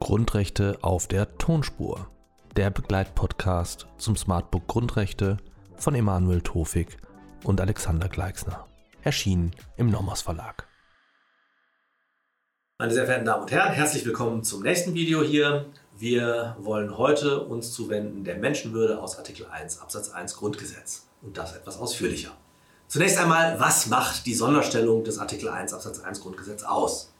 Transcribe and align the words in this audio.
Grundrechte 0.00 0.78
auf 0.82 1.06
der 1.06 1.38
Tonspur. 1.38 2.10
Der 2.56 2.70
Begleitpodcast 2.70 3.86
zum 3.98 4.16
Smartbook 4.16 4.66
Grundrechte 4.66 5.36
von 5.76 5.94
Emanuel 5.94 6.40
Tofik 6.40 6.96
und 7.44 7.60
Alexander 7.60 8.08
Gleixner. 8.08 8.66
Erschienen 9.02 9.52
im 9.76 9.88
Nomos 9.88 10.22
Verlag. 10.22 10.66
Meine 12.80 12.92
sehr 12.92 13.04
verehrten 13.04 13.26
Damen 13.26 13.42
und 13.42 13.52
Herren, 13.52 13.74
herzlich 13.74 14.04
willkommen 14.04 14.42
zum 14.42 14.64
nächsten 14.64 14.94
Video 14.94 15.22
hier. 15.22 15.66
Wir 15.96 16.56
wollen 16.58 16.98
heute 16.98 17.44
uns 17.44 17.72
zuwenden 17.72 18.24
der 18.24 18.38
Menschenwürde 18.38 19.00
aus 19.00 19.18
Artikel 19.18 19.46
1 19.46 19.80
Absatz 19.80 20.10
1 20.10 20.34
Grundgesetz 20.34 21.09
und 21.22 21.36
das 21.36 21.54
etwas 21.54 21.78
ausführlicher. 21.78 22.30
Zunächst 22.88 23.18
einmal, 23.18 23.58
was 23.60 23.86
macht 23.86 24.26
die 24.26 24.34
Sonderstellung 24.34 25.04
des 25.04 25.18
Artikel 25.18 25.48
1 25.48 25.72
Absatz 25.72 26.00
1 26.00 26.20
Grundgesetz 26.20 26.64
aus? 26.64 27.12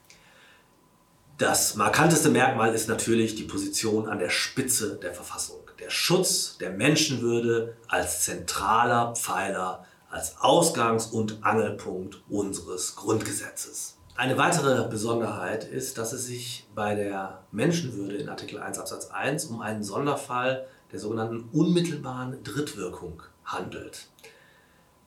Das 1.38 1.74
markanteste 1.77 2.28
Merkmal 2.28 2.74
ist 2.74 2.88
natürlich 2.88 3.34
die 3.34 3.44
Position 3.44 4.08
an 4.08 4.18
der 4.18 4.30
Spitze 4.30 4.96
der 4.96 5.14
Verfassung. 5.14 5.60
Der 5.78 5.88
Schutz 5.88 6.58
der 6.58 6.70
Menschenwürde 6.70 7.77
als 7.88 8.24
zentraler 8.24 9.14
Pfeiler, 9.14 9.86
als 10.10 10.36
Ausgangs- 10.38 11.06
und 11.06 11.38
Angelpunkt 11.42 12.20
unseres 12.28 12.96
Grundgesetzes. 12.96 13.96
Eine 14.16 14.36
weitere 14.36 14.86
Besonderheit 14.88 15.64
ist, 15.64 15.96
dass 15.96 16.12
es 16.12 16.27
sich 16.27 16.69
bei 16.74 16.94
der 16.94 17.44
Menschenwürde 17.52 18.16
in 18.16 18.28
Artikel 18.28 18.58
1 18.58 18.78
Absatz 18.78 19.06
1 19.06 19.46
um 19.46 19.62
einen 19.62 19.82
Sonderfall 19.82 20.66
der 20.92 20.98
sogenannten 20.98 21.48
unmittelbaren 21.52 22.42
Drittwirkung 22.42 23.22
handelt. 23.52 24.09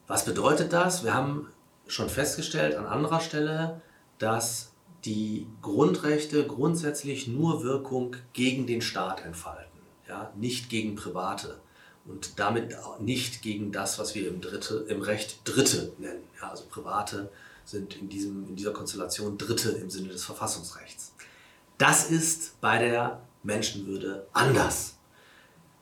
Was 0.06 0.24
bedeutet 0.24 0.72
das? 0.72 1.04
Wir 1.04 1.14
haben 1.14 1.48
schon 1.86 2.08
festgestellt 2.08 2.76
an 2.76 2.86
anderer 2.86 3.20
Stelle, 3.20 3.80
dass 4.18 4.72
die 5.04 5.46
Grundrechte 5.60 6.46
grundsätzlich 6.46 7.28
nur 7.28 7.62
Wirkung 7.62 8.16
gegen 8.32 8.66
den 8.66 8.80
Staat 8.80 9.24
entfalten, 9.24 9.80
ja, 10.08 10.32
nicht 10.36 10.70
gegen 10.70 10.96
Private 10.96 11.60
und 12.06 12.38
damit 12.38 12.76
nicht 13.00 13.42
gegen 13.42 13.72
das, 13.72 13.98
was 13.98 14.14
wir 14.14 14.28
im, 14.28 14.40
Dritte, 14.40 14.86
im 14.88 15.02
Recht 15.02 15.40
Dritte 15.44 15.92
nennen, 15.98 16.22
ja, 16.40 16.50
also 16.50 16.64
Private 16.70 17.30
sind 17.64 17.96
in, 17.96 18.08
diesem, 18.08 18.48
in 18.48 18.56
dieser 18.56 18.72
Konstellation 18.72 19.38
Dritte 19.38 19.70
im 19.70 19.90
Sinne 19.90 20.08
des 20.08 20.24
Verfassungsrechts. 20.24 21.14
Das 21.78 22.10
ist 22.10 22.60
bei 22.60 22.78
der 22.78 23.20
Menschenwürde 23.42 24.26
anders. 24.32 24.94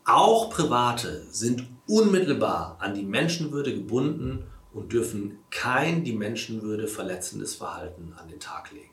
Auch 0.04 0.50
Private 0.50 1.26
sind 1.30 1.66
unmittelbar 1.92 2.78
an 2.80 2.94
die 2.94 3.02
Menschenwürde 3.02 3.74
gebunden 3.74 4.44
und 4.72 4.94
dürfen 4.94 5.40
kein 5.50 6.04
die 6.04 6.14
Menschenwürde 6.14 6.88
verletzendes 6.88 7.54
Verhalten 7.56 8.14
an 8.18 8.28
den 8.28 8.40
Tag 8.40 8.72
legen. 8.72 8.88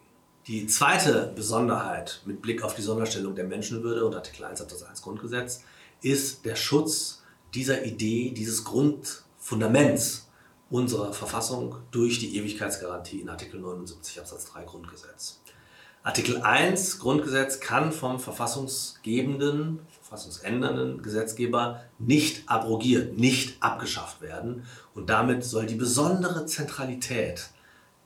Die 0.47 0.67
zweite 0.67 1.31
Besonderheit 1.33 2.22
mit 2.25 2.41
Blick 2.41 2.61
auf 2.61 2.75
die 2.75 2.81
Sonderstellung 2.81 3.36
der 3.36 3.45
Menschenwürde 3.45 4.06
und 4.06 4.16
Artikel 4.16 4.44
1 4.44 4.61
Absatz 4.61 4.83
1 4.83 5.02
Grundgesetz 5.02 5.64
ist 6.02 6.44
der 6.44 6.58
Schutz 6.58 7.23
dieser 7.53 7.86
Idee, 7.86 8.31
dieses 8.31 8.66
Grundfundaments 8.66 10.28
unserer 10.69 11.13
Verfassung 11.13 11.78
durch 11.91 12.19
die 12.19 12.36
Ewigkeitsgarantie 12.36 13.22
in 13.22 13.30
Artikel 13.30 13.61
79 13.61 14.19
Absatz 14.19 14.52
3 14.52 14.63
Grundgesetz. 14.66 15.39
Artikel 16.03 16.41
1 16.41 17.00
Grundgesetz 17.00 17.61
kann 17.61 17.94
vom 17.94 18.19
verfassungsgebenden, 18.19 19.80
verfassungsändernden 20.09 21.03
Gesetzgeber 21.03 21.81
nicht 21.99 22.49
abrogiert, 22.49 23.17
nicht 23.17 23.61
abgeschafft 23.61 24.21
werden 24.21 24.66
und 24.95 25.09
damit 25.09 25.43
soll 25.43 25.67
die 25.67 25.75
besondere 25.75 26.47
Zentralität 26.47 27.49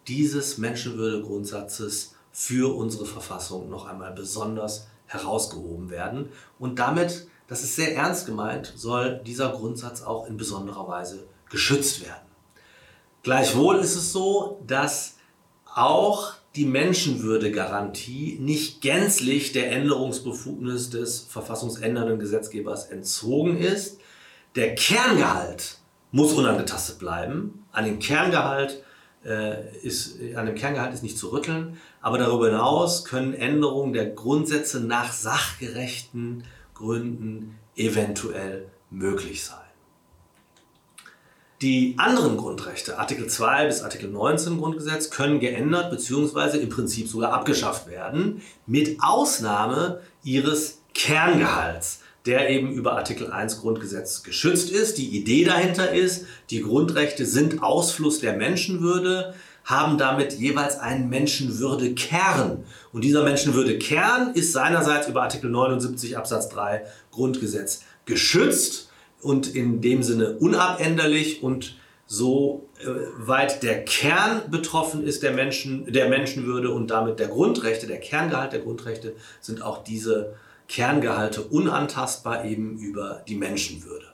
dieses 0.07 0.57
Menschenwürdegrundsatzes 0.57 2.15
für 2.33 2.75
unsere 2.75 3.05
Verfassung 3.05 3.69
noch 3.69 3.85
einmal 3.85 4.11
besonders 4.11 4.87
herausgehoben 5.05 5.89
werden 5.89 6.29
und 6.59 6.78
damit, 6.78 7.28
das 7.47 7.63
ist 7.63 7.78
sehr 7.78 7.95
ernst 7.95 8.25
gemeint, 8.25 8.73
soll 8.75 9.22
dieser 9.25 9.51
Grundsatz 9.51 10.01
auch 10.01 10.28
in 10.28 10.35
besonderer 10.35 10.88
Weise 10.88 11.25
geschützt 11.49 12.01
werden. 12.01 12.28
Gleichwohl 13.22 13.78
ist 13.78 13.95
es 13.95 14.11
so, 14.11 14.61
dass 14.67 15.16
auch 15.73 16.33
die 16.56 16.66
Menschenwürdegarantie 16.66 18.38
nicht 18.40 18.81
gänzlich 18.81 19.53
der 19.53 19.72
Änderungsbefugnis 19.72 20.90
des 20.90 21.22
verfassungsändernden 21.22 22.19
Gesetzgebers 22.19 22.86
entzogen 22.90 23.58
ist. 23.58 24.00
Der 24.56 24.75
Kerngehalt 24.75 25.80
muss 26.12 26.34
unangetastet 26.34 27.00
bleiben. 27.00 27.66
An 27.72 27.86
dem 27.86 27.97
Kerngehalt 27.97 28.84
äh, 29.25 29.75
ist, 29.80 30.19
an 30.36 30.46
dem 30.46 30.56
Kerngehalt 30.56 30.94
ist 30.94 31.02
nicht 31.02 31.18
zu 31.18 31.30
rütteln, 31.30 31.78
aber 32.02 32.19
darüber 32.19 32.47
hinaus 32.47 33.03
können 33.03 33.34
Änderungen 33.34 33.94
der 33.94 34.12
Grundsätze 34.12 34.80
nach 34.80 35.12
sachgerechten 35.12 36.44
Gründen 36.75 37.58
eventuell 37.75 38.68
möglich 38.91 39.44
sein. 39.44 39.62
Die 41.63 41.96
anderen 41.96 42.35
Grundrechte, 42.35 43.00
Artikel 43.00 43.28
2 43.28 43.68
bis 43.68 43.84
Artikel 43.84 44.09
19 44.09 44.57
Grundgesetz, 44.57 45.09
können 45.09 45.40
geändert 45.40 45.91
bzw. 45.91 46.57
im 46.57 46.68
Prinzip 46.68 47.07
sogar 47.07 47.31
abgeschafft 47.31 47.88
werden, 47.88 48.41
mit 48.68 48.97
Ausnahme 49.01 50.02
ihres 50.25 50.81
Kerngehalts, 50.94 52.02
der 52.25 52.50
eben 52.50 52.73
über 52.73 52.97
Artikel 52.97 53.31
1 53.31 53.62
Grundgesetz 53.62 54.23
geschützt 54.23 54.72
ist. 54.72 54.97
Die 54.97 55.18
Idee 55.18 55.46
dahinter 55.46 55.94
ist, 55.94 56.25
die 56.50 56.63
Grundrechte 56.63 57.25
sind 57.25 57.63
Ausfluss 57.63 58.19
der 58.19 58.35
Menschenwürde, 58.35 59.34
haben 59.63 59.97
damit 59.97 60.34
jeweils 60.34 60.78
einen 60.79 61.07
Menschenwürdekern. 61.07 62.66
Und 62.91 63.06
dieser 63.06 63.23
Menschenwürdekern 63.23 64.34
ist 64.34 64.52
seinerseits 64.52 65.07
über 65.07 65.23
Artikel 65.23 65.50
79 65.50 66.18
Absatz 66.18 66.50
3 66.50 66.84
Grundgesetz 67.09 67.84
geschützt 68.03 68.90
und 69.23 69.56
in 69.56 69.81
dem 69.81 70.03
Sinne 70.03 70.38
unabänderlich 70.38 71.44
und 71.44 71.75
so 72.06 72.69
äh, 72.79 72.88
weit 73.17 73.63
der 73.63 73.85
Kern 73.85 74.51
betroffen 74.51 75.03
ist 75.03 75.23
der, 75.23 75.31
Menschen, 75.31 75.91
der 75.91 76.09
Menschenwürde 76.09 76.72
und 76.72 76.91
damit 76.91 77.19
der 77.19 77.29
Grundrechte, 77.29 77.88
der 77.88 78.00
Kerngehalt 78.00 78.53
der 78.53 78.59
Grundrechte, 78.59 79.16
sind 79.41 79.61
auch 79.61 79.84
diese 79.84 80.35
Kerngehalte 80.67 81.41
unantastbar 81.41 82.45
eben 82.45 82.78
über 82.78 83.23
die 83.28 83.35
Menschenwürde. 83.35 84.07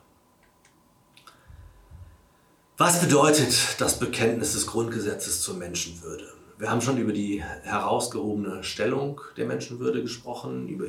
Was 2.78 3.02
bedeutet 3.02 3.76
das 3.80 4.00
Bekenntnis 4.00 4.54
des 4.54 4.66
Grundgesetzes 4.68 5.42
zur 5.42 5.56
Menschenwürde? 5.56 6.32
Wir 6.58 6.70
haben 6.70 6.82
schon 6.82 6.98
über 6.98 7.12
die 7.12 7.44
herausgehobene 7.64 8.64
Stellung 8.64 9.20
der 9.36 9.48
Menschenwürde 9.48 10.02
gesprochen, 10.02 10.68
über 10.70 10.86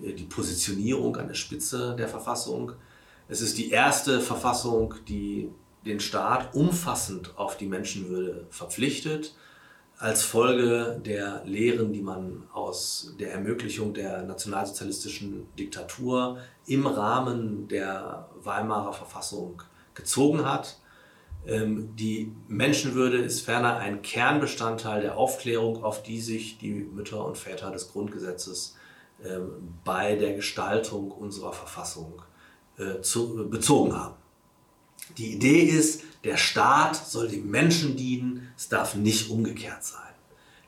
die 0.00 0.24
Positionierung 0.24 1.16
an 1.16 1.28
der 1.28 1.34
Spitze 1.34 1.94
der 1.96 2.08
Verfassung, 2.08 2.72
es 3.28 3.40
ist 3.40 3.58
die 3.58 3.70
erste 3.70 4.20
Verfassung, 4.20 4.94
die 5.08 5.50
den 5.86 6.00
Staat 6.00 6.54
umfassend 6.54 7.36
auf 7.36 7.56
die 7.56 7.66
Menschenwürde 7.66 8.46
verpflichtet, 8.50 9.34
als 9.98 10.24
Folge 10.24 11.00
der 11.04 11.42
Lehren, 11.44 11.92
die 11.92 12.02
man 12.02 12.44
aus 12.52 13.14
der 13.18 13.32
Ermöglichung 13.32 13.94
der 13.94 14.22
nationalsozialistischen 14.22 15.46
Diktatur 15.58 16.38
im 16.66 16.86
Rahmen 16.86 17.68
der 17.68 18.28
Weimarer 18.42 18.92
Verfassung 18.92 19.62
gezogen 19.94 20.44
hat. 20.44 20.78
Ähm, 21.46 21.94
die 21.96 22.32
Menschenwürde 22.48 23.18
ist 23.18 23.42
ferner 23.42 23.76
ein 23.76 24.02
Kernbestandteil 24.02 25.02
der 25.02 25.16
Aufklärung, 25.16 25.84
auf 25.84 26.02
die 26.02 26.20
sich 26.20 26.58
die 26.58 26.72
Mütter 26.72 27.24
und 27.24 27.38
Väter 27.38 27.70
des 27.70 27.92
Grundgesetzes 27.92 28.76
ähm, 29.24 29.74
bei 29.84 30.16
der 30.16 30.34
Gestaltung 30.34 31.12
unserer 31.12 31.52
Verfassung 31.52 32.22
äh, 32.78 33.00
zu, 33.00 33.48
bezogen 33.48 33.94
haben. 33.94 34.14
Die 35.18 35.32
Idee 35.32 35.62
ist, 35.62 36.02
der 36.24 36.36
Staat 36.36 36.96
soll 36.96 37.28
dem 37.28 37.50
Menschen 37.50 37.96
dienen, 37.96 38.48
es 38.56 38.68
darf 38.68 38.94
nicht 38.94 39.30
umgekehrt 39.30 39.84
sein. 39.84 40.00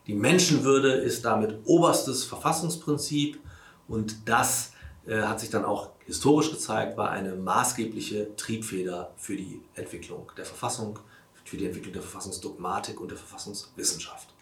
Die 0.06 0.14
Menschenwürde 0.14 0.92
ist 0.92 1.24
damit 1.24 1.58
oberstes 1.64 2.24
Verfassungsprinzip 2.24 3.40
und 3.88 4.28
das 4.28 4.72
äh, 5.06 5.22
hat 5.22 5.40
sich 5.40 5.50
dann 5.50 5.64
auch 5.64 5.90
historisch 6.04 6.50
gezeigt, 6.50 6.96
war 6.96 7.10
eine 7.10 7.34
maßgebliche 7.34 8.36
Triebfeder 8.36 9.12
für 9.16 9.36
die 9.36 9.60
Entwicklung 9.74 10.30
der 10.36 10.44
Verfassung, 10.44 10.98
für 11.44 11.56
die 11.56 11.66
Entwicklung 11.66 11.92
der 11.92 12.02
Verfassungsdogmatik 12.02 13.00
und 13.00 13.10
der 13.10 13.18
Verfassungswissenschaft. 13.18 14.35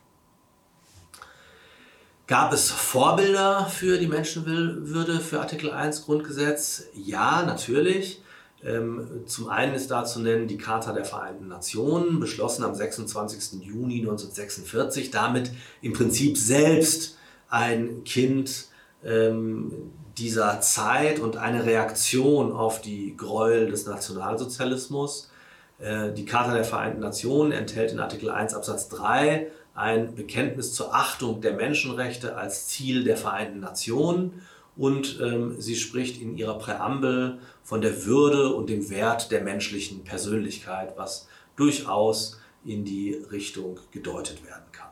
Gab 2.27 2.55
es 2.55 2.71
Vorbilder 2.71 3.67
für 3.67 3.99
die 3.99 4.07
Menschenwürde 4.07 5.21
für 5.21 5.41
Artikel 5.41 5.71
1 5.71 6.07
Grundgesetz? 6.07 6.85
Ja, 6.95 7.43
natürlich. 7.43 8.23
Ähm, 8.65 9.25
zum 9.27 9.51
einen 9.51 9.75
ist 9.75 9.91
da 9.91 10.07
zu 10.07 10.21
nennen 10.21 10.49
die 10.49 10.57
Charta 10.57 10.95
der 10.95 11.05
Vereinten 11.05 11.49
Nationen, 11.49 12.21
beschlossen 12.21 12.65
am 12.65 12.75
26. 12.75 13.63
Juni 13.63 13.99
1946, 13.99 15.11
damit 15.11 15.51
im 15.83 15.93
Prinzip 15.93 16.39
selbst 16.39 17.19
ein 17.51 18.05
Kind 18.05 18.69
ähm, 19.05 19.71
dieser 20.17 20.63
Zeit 20.63 21.21
und 21.21 21.37
eine 21.37 21.67
Reaktion 21.67 22.53
auf 22.53 22.81
die 22.81 23.15
Gräuel 23.19 23.69
des 23.69 23.85
Nationalsozialismus. 23.85 25.31
Äh, 25.79 26.13
die 26.13 26.25
Charta 26.25 26.55
der 26.55 26.65
Vereinten 26.65 27.01
Nationen 27.01 27.53
enthält 27.53 27.93
in 27.93 28.01
Artikel 28.01 28.31
1 28.31 28.55
Absatz 28.55 28.89
3 28.89 29.49
ein 29.75 30.15
Bekenntnis 30.15 30.73
zur 30.73 30.95
Achtung 30.95 31.41
der 31.41 31.55
Menschenrechte 31.55 32.37
als 32.37 32.69
Ziel 32.69 33.05
der 33.05 33.17
Vereinten 33.17 33.61
Nationen 33.61 34.43
und 34.77 35.21
ähm, 35.21 35.61
sie 35.61 35.77
spricht 35.77 36.21
in 36.21 36.37
ihrer 36.37 36.59
Präambel 36.59 37.39
von 37.63 37.81
der 37.81 38.05
Würde 38.07 38.55
und 38.55 38.69
dem 38.69 38.91
Wert 38.91 39.31
der 39.31 39.43
menschlichen 39.43 40.05
Persönlichkeit, 40.05 40.95
was 40.97 41.29
durchaus 41.57 42.41
in 42.65 42.85
die 42.85 43.15
Richtung 43.31 43.79
gedeutet 43.91 44.45
werden 44.45 44.65
kann. 44.73 44.91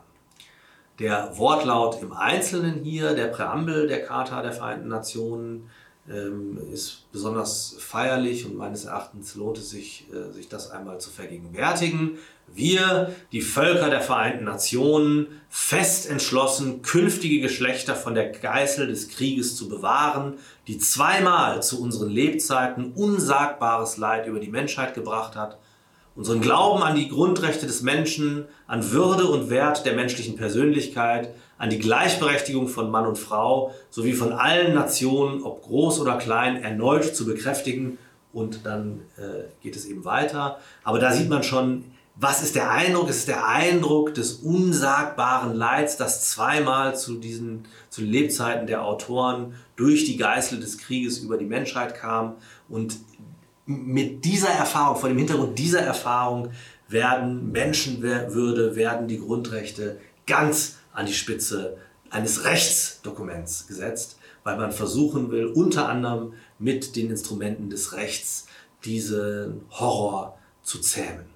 Der 0.99 1.37
Wortlaut 1.37 2.01
im 2.01 2.13
Einzelnen 2.13 2.83
hier, 2.83 3.13
der 3.13 3.27
Präambel 3.27 3.87
der 3.87 4.05
Charta 4.05 4.41
der 4.41 4.51
Vereinten 4.51 4.87
Nationen, 4.89 5.69
ähm, 6.09 6.59
ist 6.71 7.09
besonders 7.11 7.75
feierlich 7.79 8.45
und 8.45 8.57
meines 8.57 8.85
Erachtens 8.85 9.35
lohnt 9.35 9.57
es 9.57 9.69
sich, 9.69 10.05
äh, 10.13 10.31
sich 10.33 10.49
das 10.49 10.69
einmal 10.69 10.99
zu 10.99 11.09
vergegenwärtigen. 11.09 12.17
Wir, 12.47 13.15
die 13.31 13.41
Völker 13.41 13.89
der 13.89 14.01
Vereinten 14.01 14.45
Nationen, 14.45 15.27
fest 15.49 16.09
entschlossen, 16.09 16.81
künftige 16.83 17.41
Geschlechter 17.41 17.95
von 17.95 18.13
der 18.13 18.31
Geißel 18.31 18.87
des 18.87 19.09
Krieges 19.09 19.55
zu 19.55 19.69
bewahren, 19.69 20.35
die 20.67 20.77
zweimal 20.77 21.63
zu 21.63 21.81
unseren 21.81 22.09
Lebzeiten 22.09 22.93
unsagbares 22.93 23.97
Leid 23.97 24.27
über 24.27 24.39
die 24.39 24.49
Menschheit 24.49 24.93
gebracht 24.93 25.35
hat, 25.35 25.57
unseren 26.15 26.41
Glauben 26.41 26.83
an 26.83 26.95
die 26.95 27.09
Grundrechte 27.09 27.65
des 27.65 27.81
Menschen, 27.81 28.45
an 28.67 28.91
Würde 28.91 29.25
und 29.25 29.49
Wert 29.49 29.85
der 29.85 29.95
menschlichen 29.95 30.35
Persönlichkeit, 30.35 31.33
an 31.57 31.69
die 31.69 31.79
Gleichberechtigung 31.79 32.67
von 32.67 32.91
Mann 32.91 33.07
und 33.07 33.17
Frau 33.17 33.73
sowie 33.89 34.13
von 34.13 34.31
allen 34.31 34.75
Nationen, 34.75 35.43
ob 35.43 35.63
groß 35.63 35.99
oder 35.99 36.17
klein, 36.17 36.61
erneut 36.61 37.15
zu 37.15 37.25
bekräftigen. 37.25 37.97
Und 38.31 38.65
dann 38.65 39.01
äh, 39.17 39.45
geht 39.61 39.75
es 39.75 39.85
eben 39.85 40.05
weiter. 40.05 40.59
Aber 40.83 40.99
da 40.99 41.11
sieht 41.11 41.29
man 41.29 41.43
schon, 41.43 41.85
was 42.15 42.43
ist 42.43 42.55
der 42.55 42.69
Eindruck? 42.69 43.09
Es 43.09 43.17
ist 43.17 43.27
der 43.27 43.47
Eindruck 43.47 44.13
des 44.13 44.33
unsagbaren 44.33 45.55
Leids, 45.55 45.97
das 45.97 46.29
zweimal 46.29 46.95
zu 46.95 47.15
diesen 47.15 47.67
zu 47.89 48.01
Lebzeiten 48.01 48.67
der 48.67 48.85
Autoren 48.85 49.55
durch 49.75 50.05
die 50.05 50.17
Geißel 50.17 50.59
des 50.59 50.77
Krieges 50.77 51.19
über 51.19 51.37
die 51.37 51.45
Menschheit 51.45 51.95
kam. 51.95 52.35
Und 52.69 52.97
mit 53.65 54.25
dieser 54.25 54.49
Erfahrung, 54.49 54.97
vor 54.97 55.09
dem 55.09 55.17
Hintergrund 55.17 55.57
dieser 55.57 55.81
Erfahrung, 55.81 56.51
werden 56.87 57.51
Menschenwürde, 57.51 58.75
werden 58.75 59.07
die 59.07 59.19
Grundrechte 59.19 59.99
ganz 60.27 60.77
an 60.93 61.07
die 61.07 61.13
Spitze 61.13 61.77
eines 62.11 62.45
Rechtsdokuments 62.45 63.65
gesetzt, 63.67 64.19
weil 64.43 64.57
man 64.57 64.71
versuchen 64.71 65.31
will, 65.31 65.47
unter 65.47 65.89
anderem 65.89 66.33
mit 66.59 66.95
den 66.95 67.09
Instrumenten 67.09 67.71
des 67.71 67.93
Rechts 67.93 68.45
diesen 68.85 69.61
Horror 69.71 70.37
zu 70.61 70.79
zähmen. 70.79 71.32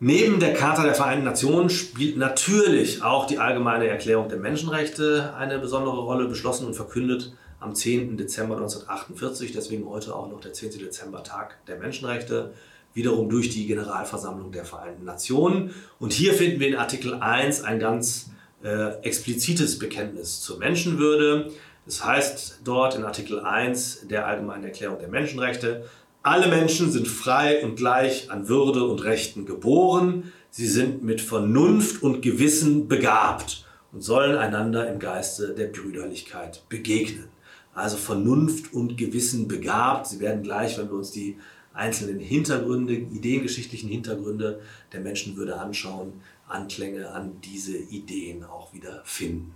Neben 0.00 0.38
der 0.38 0.54
Charta 0.54 0.84
der 0.84 0.94
Vereinten 0.94 1.24
Nationen 1.24 1.70
spielt 1.70 2.16
natürlich 2.16 3.02
auch 3.02 3.26
die 3.26 3.38
Allgemeine 3.38 3.88
Erklärung 3.88 4.28
der 4.28 4.38
Menschenrechte 4.38 5.34
eine 5.36 5.58
besondere 5.58 5.98
Rolle, 5.98 6.28
beschlossen 6.28 6.66
und 6.66 6.74
verkündet 6.74 7.32
am 7.58 7.74
10. 7.74 8.16
Dezember 8.16 8.54
1948, 8.54 9.50
deswegen 9.50 9.88
heute 9.88 10.14
auch 10.14 10.30
noch 10.30 10.40
der 10.40 10.52
10. 10.52 10.78
Dezember 10.78 11.24
Tag 11.24 11.56
der 11.66 11.78
Menschenrechte, 11.78 12.52
wiederum 12.94 13.28
durch 13.28 13.50
die 13.50 13.66
Generalversammlung 13.66 14.52
der 14.52 14.64
Vereinten 14.64 15.04
Nationen. 15.04 15.74
Und 15.98 16.12
hier 16.12 16.32
finden 16.32 16.60
wir 16.60 16.68
in 16.68 16.76
Artikel 16.76 17.14
1 17.14 17.64
ein 17.64 17.80
ganz 17.80 18.30
äh, 18.62 19.02
explizites 19.02 19.80
Bekenntnis 19.80 20.40
zur 20.42 20.58
Menschenwürde. 20.58 21.50
Das 21.86 22.04
heißt 22.04 22.60
dort 22.62 22.94
in 22.94 23.02
Artikel 23.02 23.40
1 23.40 24.06
der 24.08 24.28
Allgemeinen 24.28 24.62
Erklärung 24.62 25.00
der 25.00 25.08
Menschenrechte, 25.08 25.86
alle 26.28 26.48
Menschen 26.48 26.92
sind 26.92 27.08
frei 27.08 27.64
und 27.64 27.76
gleich 27.76 28.30
an 28.30 28.48
Würde 28.48 28.84
und 28.84 29.02
Rechten 29.02 29.46
geboren. 29.46 30.30
Sie 30.50 30.66
sind 30.66 31.02
mit 31.02 31.22
Vernunft 31.22 32.02
und 32.02 32.20
Gewissen 32.20 32.86
begabt 32.86 33.64
und 33.92 34.02
sollen 34.02 34.36
einander 34.36 34.92
im 34.92 34.98
Geiste 34.98 35.54
der 35.54 35.68
Brüderlichkeit 35.68 36.68
begegnen. 36.68 37.28
Also 37.74 37.96
Vernunft 37.96 38.74
und 38.74 38.98
Gewissen 38.98 39.48
begabt. 39.48 40.06
Sie 40.06 40.20
werden 40.20 40.42
gleich, 40.42 40.76
wenn 40.76 40.90
wir 40.90 40.98
uns 40.98 41.12
die 41.12 41.38
einzelnen 41.72 42.18
Hintergründe, 42.18 42.92
ideengeschichtlichen 42.92 43.88
Hintergründe 43.88 44.60
der 44.92 45.00
Menschenwürde 45.00 45.58
anschauen, 45.58 46.12
Anklänge 46.46 47.10
an 47.10 47.40
diese 47.42 47.78
Ideen 47.78 48.44
auch 48.44 48.74
wieder 48.74 49.00
finden. 49.04 49.54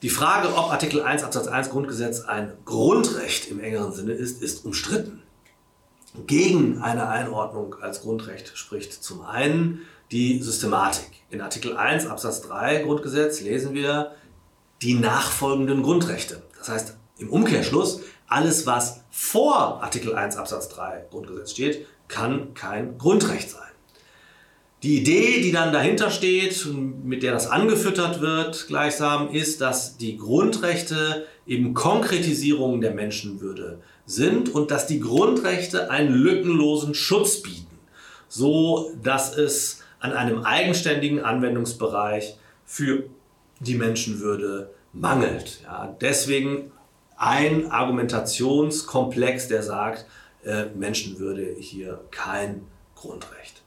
Die 0.00 0.08
Frage, 0.08 0.48
ob 0.48 0.70
Artikel 0.70 1.02
1 1.02 1.24
Absatz 1.24 1.46
1 1.46 1.68
Grundgesetz 1.68 2.22
ein 2.22 2.54
Grundrecht 2.64 3.50
im 3.50 3.60
engeren 3.60 3.92
Sinne 3.92 4.12
ist, 4.12 4.42
ist 4.42 4.64
umstritten. 4.64 5.20
Gegen 6.26 6.82
eine 6.82 7.08
Einordnung 7.08 7.76
als 7.80 8.02
Grundrecht 8.02 8.52
spricht 8.56 8.92
zum 8.92 9.22
einen 9.22 9.82
die 10.10 10.42
Systematik. 10.42 11.08
In 11.30 11.40
Artikel 11.40 11.76
1 11.76 12.06
Absatz 12.06 12.42
3 12.42 12.82
Grundgesetz 12.82 13.40
lesen 13.40 13.74
wir 13.74 14.12
die 14.82 14.94
nachfolgenden 14.94 15.82
Grundrechte. 15.82 16.42
Das 16.58 16.68
heißt 16.68 16.96
im 17.18 17.30
Umkehrschluss, 17.30 18.00
alles, 18.26 18.66
was 18.66 19.02
vor 19.10 19.82
Artikel 19.82 20.14
1 20.14 20.36
Absatz 20.36 20.68
3 20.70 21.06
Grundgesetz 21.10 21.52
steht, 21.52 21.86
kann 22.08 22.54
kein 22.54 22.98
Grundrecht 22.98 23.50
sein. 23.50 23.62
Die 24.82 24.98
Idee, 24.98 25.42
die 25.42 25.52
dann 25.52 25.72
dahinter 25.72 26.10
steht, 26.10 26.66
mit 27.04 27.22
der 27.22 27.32
das 27.32 27.46
angefüttert 27.46 28.22
wird, 28.22 28.66
gleichsam, 28.66 29.30
ist, 29.30 29.60
dass 29.60 29.98
die 29.98 30.16
Grundrechte 30.16 31.26
eben 31.46 31.74
Konkretisierungen 31.74 32.80
der 32.80 32.94
Menschenwürde 32.94 33.82
sind 34.10 34.52
und 34.54 34.70
dass 34.70 34.86
die 34.86 35.00
Grundrechte 35.00 35.90
einen 35.90 36.12
lückenlosen 36.12 36.94
Schutz 36.94 37.42
bieten, 37.42 37.78
so 38.28 38.92
dass 39.02 39.36
es 39.36 39.82
an 40.00 40.12
einem 40.12 40.42
eigenständigen 40.42 41.20
Anwendungsbereich 41.20 42.36
für 42.64 43.04
die 43.60 43.74
Menschenwürde 43.74 44.70
mangelt. 44.92 45.60
Ja, 45.62 45.96
deswegen 46.00 46.72
ein 47.16 47.70
Argumentationskomplex, 47.70 49.48
der 49.48 49.62
sagt, 49.62 50.06
äh, 50.44 50.64
Menschenwürde 50.74 51.54
hier 51.58 52.00
kein 52.10 52.62
Grundrecht. 52.94 53.59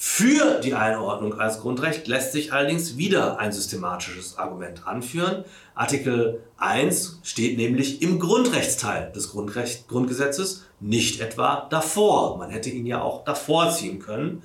Für 0.00 0.60
die 0.60 0.74
Einordnung 0.74 1.40
als 1.40 1.58
Grundrecht 1.58 2.06
lässt 2.06 2.30
sich 2.30 2.52
allerdings 2.52 2.96
wieder 2.96 3.40
ein 3.40 3.50
systematisches 3.50 4.38
Argument 4.38 4.86
anführen. 4.86 5.44
Artikel 5.74 6.40
1 6.56 7.18
steht 7.24 7.58
nämlich 7.58 8.00
im 8.00 8.20
Grundrechtsteil 8.20 9.10
des 9.10 9.30
Grundrecht 9.30 9.88
Grundgesetzes, 9.88 10.66
nicht 10.78 11.20
etwa 11.20 11.66
davor. 11.68 12.38
Man 12.38 12.50
hätte 12.50 12.70
ihn 12.70 12.86
ja 12.86 13.02
auch 13.02 13.24
davor 13.24 13.72
ziehen 13.72 13.98
können. 13.98 14.44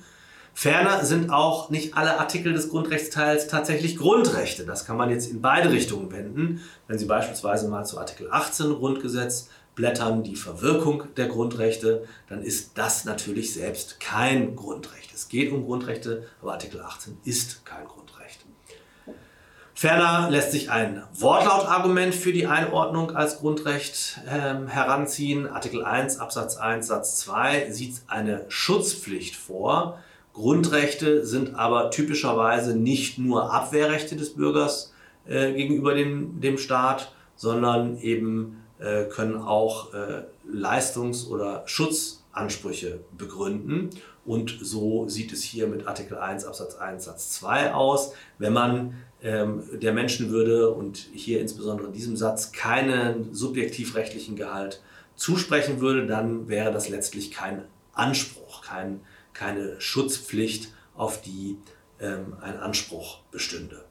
Ferner 0.54 1.04
sind 1.04 1.30
auch 1.30 1.68
nicht 1.68 1.96
alle 1.96 2.18
Artikel 2.18 2.52
des 2.52 2.70
Grundrechtsteils 2.70 3.48
tatsächlich 3.48 3.96
Grundrechte. 3.96 4.64
Das 4.64 4.86
kann 4.86 4.96
man 4.96 5.10
jetzt 5.10 5.30
in 5.30 5.42
beide 5.42 5.70
Richtungen 5.70 6.12
wenden. 6.12 6.60
Wenn 6.86 6.98
Sie 6.98 7.06
beispielsweise 7.06 7.68
mal 7.68 7.84
zu 7.84 7.98
Artikel 7.98 8.28
18 8.30 8.74
Grundgesetz 8.76 9.48
blättern, 9.74 10.22
die 10.22 10.36
Verwirkung 10.36 11.02
der 11.16 11.26
Grundrechte, 11.26 12.04
dann 12.28 12.42
ist 12.42 12.78
das 12.78 13.04
natürlich 13.04 13.52
selbst 13.52 13.98
kein 13.98 14.54
Grundrecht. 14.54 15.12
Es 15.12 15.28
geht 15.28 15.52
um 15.52 15.64
Grundrechte, 15.64 16.28
aber 16.40 16.52
Artikel 16.52 16.80
18 16.80 17.18
ist 17.24 17.66
kein 17.66 17.84
Grundrecht. 17.84 18.44
Ferner 19.76 20.30
lässt 20.30 20.52
sich 20.52 20.70
ein 20.70 21.02
Wortlautargument 21.14 22.14
für 22.14 22.32
die 22.32 22.46
Einordnung 22.46 23.16
als 23.16 23.40
Grundrecht 23.40 24.20
äh, 24.24 24.68
heranziehen. 24.68 25.48
Artikel 25.48 25.84
1 25.84 26.20
Absatz 26.20 26.56
1 26.56 26.86
Satz 26.86 27.16
2 27.16 27.72
sieht 27.72 28.02
eine 28.06 28.44
Schutzpflicht 28.48 29.34
vor, 29.34 29.98
Grundrechte 30.34 31.24
sind 31.24 31.54
aber 31.54 31.90
typischerweise 31.90 32.76
nicht 32.76 33.18
nur 33.18 33.52
Abwehrrechte 33.52 34.16
des 34.16 34.34
Bürgers 34.34 34.92
äh, 35.26 35.52
gegenüber 35.52 35.94
dem, 35.94 36.40
dem 36.40 36.58
Staat, 36.58 37.12
sondern 37.36 37.98
eben 37.98 38.60
äh, 38.78 39.04
können 39.04 39.36
auch 39.36 39.94
äh, 39.94 40.24
Leistungs- 40.46 41.28
oder 41.28 41.62
Schutzansprüche 41.66 43.00
begründen. 43.16 43.90
Und 44.26 44.58
so 44.60 45.08
sieht 45.08 45.32
es 45.32 45.42
hier 45.42 45.68
mit 45.68 45.86
Artikel 45.86 46.18
1 46.18 46.44
Absatz 46.44 46.76
1 46.76 47.04
Satz 47.04 47.30
2 47.30 47.72
aus. 47.72 48.12
Wenn 48.38 48.52
man 48.52 48.94
ähm, 49.22 49.62
der 49.72 49.92
Menschenwürde 49.92 50.70
und 50.70 50.96
hier 51.12 51.40
insbesondere 51.40 51.88
in 51.88 51.92
diesem 51.92 52.16
Satz 52.16 52.50
keinen 52.50 53.32
subjektivrechtlichen 53.32 54.34
Gehalt 54.34 54.82
zusprechen 55.14 55.80
würde, 55.80 56.06
dann 56.06 56.48
wäre 56.48 56.72
das 56.72 56.88
letztlich 56.88 57.30
kein 57.30 57.62
Anspruch, 57.92 58.62
kein 58.62 59.00
keine 59.34 59.80
Schutzpflicht, 59.80 60.72
auf 60.96 61.20
die 61.20 61.58
ähm, 62.00 62.36
ein 62.40 62.58
Anspruch 62.58 63.18
bestünde. 63.30 63.84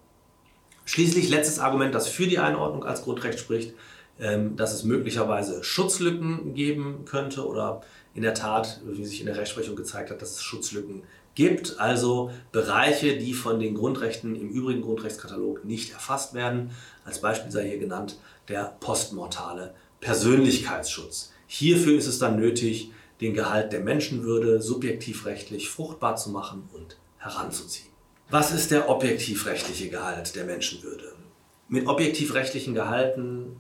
Schließlich 0.85 1.29
letztes 1.29 1.59
Argument, 1.59 1.93
das 1.93 2.07
für 2.07 2.27
die 2.27 2.39
Einordnung 2.39 2.83
als 2.83 3.03
Grundrecht 3.03 3.39
spricht, 3.39 3.73
ähm, 4.19 4.55
dass 4.55 4.73
es 4.73 4.83
möglicherweise 4.83 5.63
Schutzlücken 5.63 6.53
geben 6.53 7.05
könnte 7.05 7.47
oder 7.47 7.81
in 8.15 8.21
der 8.21 8.33
Tat, 8.33 8.81
wie 8.85 9.05
sich 9.05 9.19
in 9.19 9.25
der 9.25 9.38
Rechtsprechung 9.38 9.75
gezeigt 9.75 10.12
hat, 10.12 10.21
dass 10.21 10.31
es 10.31 10.43
Schutzlücken 10.43 11.03
gibt, 11.35 11.79
also 11.79 12.31
Bereiche, 12.51 13.17
die 13.17 13.33
von 13.33 13.59
den 13.59 13.73
Grundrechten 13.73 14.35
im 14.35 14.50
übrigen 14.50 14.81
Grundrechtskatalog 14.81 15.65
nicht 15.65 15.91
erfasst 15.93 16.33
werden. 16.33 16.71
Als 17.05 17.21
Beispiel 17.21 17.51
sei 17.51 17.67
hier 17.67 17.79
genannt 17.79 18.17
der 18.50 18.75
postmortale 18.79 19.73
Persönlichkeitsschutz. 20.00 21.31
Hierfür 21.47 21.97
ist 21.97 22.07
es 22.07 22.19
dann 22.19 22.39
nötig, 22.39 22.91
den 23.24 23.34
Gehalt 23.34 23.72
der 23.72 23.80
Menschenwürde 23.80 24.62
subjektivrechtlich 24.62 25.70
fruchtbar 25.70 26.18
zu 26.18 26.30
machen 26.30 26.70
und 26.74 26.98
heranzuziehen. 27.18 27.89
Was 28.30 28.51
ist 28.51 28.72
der 28.72 28.89
objektivrechtliche 28.89 29.89
Gehalt 29.89 30.36
der 30.36 30.44
Menschenwürde? 30.44 31.13
Mit 31.70 31.88
objektivrechtlichen 31.88 32.74
Gehalten 32.74 33.58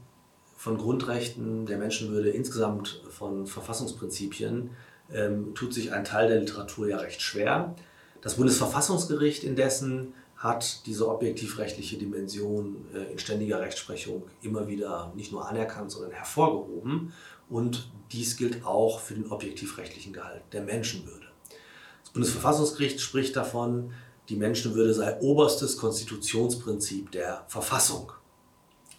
von 0.57 0.77
Grundrechten 0.77 1.65
der 1.65 1.77
Menschenwürde, 1.77 2.29
insgesamt 2.29 3.01
von 3.09 3.47
Verfassungsprinzipien, 3.47 4.71
ähm, 5.13 5.55
tut 5.55 5.73
sich 5.73 5.93
ein 5.93 6.03
Teil 6.03 6.27
der 6.27 6.39
Literatur 6.39 6.87
ja 6.89 6.97
recht 6.97 7.21
schwer. 7.21 7.75
Das 8.21 8.35
Bundesverfassungsgericht 8.35 9.43
indessen 9.43 10.13
hat 10.43 10.85
diese 10.87 11.07
objektivrechtliche 11.07 11.97
Dimension 11.97 12.85
äh, 12.93 13.11
in 13.11 13.19
ständiger 13.19 13.61
Rechtsprechung 13.61 14.23
immer 14.41 14.67
wieder 14.67 15.13
nicht 15.15 15.31
nur 15.31 15.47
anerkannt, 15.47 15.91
sondern 15.91 16.11
hervorgehoben. 16.11 17.13
Und 17.49 17.89
dies 18.11 18.37
gilt 18.37 18.65
auch 18.65 18.99
für 18.99 19.13
den 19.13 19.31
objektivrechtlichen 19.31 20.13
Gehalt 20.13 20.41
der 20.51 20.61
Menschenwürde. 20.61 21.27
Das 22.03 22.11
Bundesverfassungsgericht 22.11 23.01
spricht 23.01 23.35
davon, 23.35 23.93
die 24.29 24.35
Menschenwürde 24.35 24.93
sei 24.93 25.19
oberstes 25.19 25.77
Konstitutionsprinzip 25.77 27.11
der 27.11 27.43
Verfassung. 27.47 28.11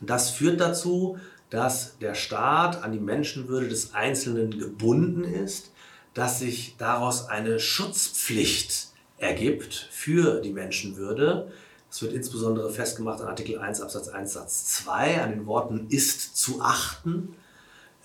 Das 0.01 0.31
führt 0.31 0.61
dazu, 0.61 1.19
dass 1.51 1.99
der 1.99 2.15
Staat 2.15 2.83
an 2.83 2.93
die 2.93 3.01
Menschenwürde 3.01 3.69
des 3.69 3.95
Einzelnen 3.95 4.59
gebunden 4.59 5.25
ist, 5.25 5.71
dass 6.13 6.41
sich 6.41 6.77
daraus 6.79 7.29
eine 7.29 7.59
Schutzpflicht 7.59 8.89
ergibt 9.19 9.89
für 9.91 10.41
die 10.41 10.53
Menschenwürde. 10.53 11.53
Das 11.89 12.03
wird 12.03 12.13
insbesondere 12.13 12.71
festgemacht 12.71 13.21
an 13.21 13.29
Artikel 13.29 13.59
1 13.59 13.81
Absatz 13.81 14.09
1 14.09 14.33
Satz 14.33 14.65
2 14.83 15.23
an 15.23 15.31
den 15.31 15.47
Worten 15.47 15.87
ist 15.89 16.37
zu 16.37 16.61
achten. 16.61 17.35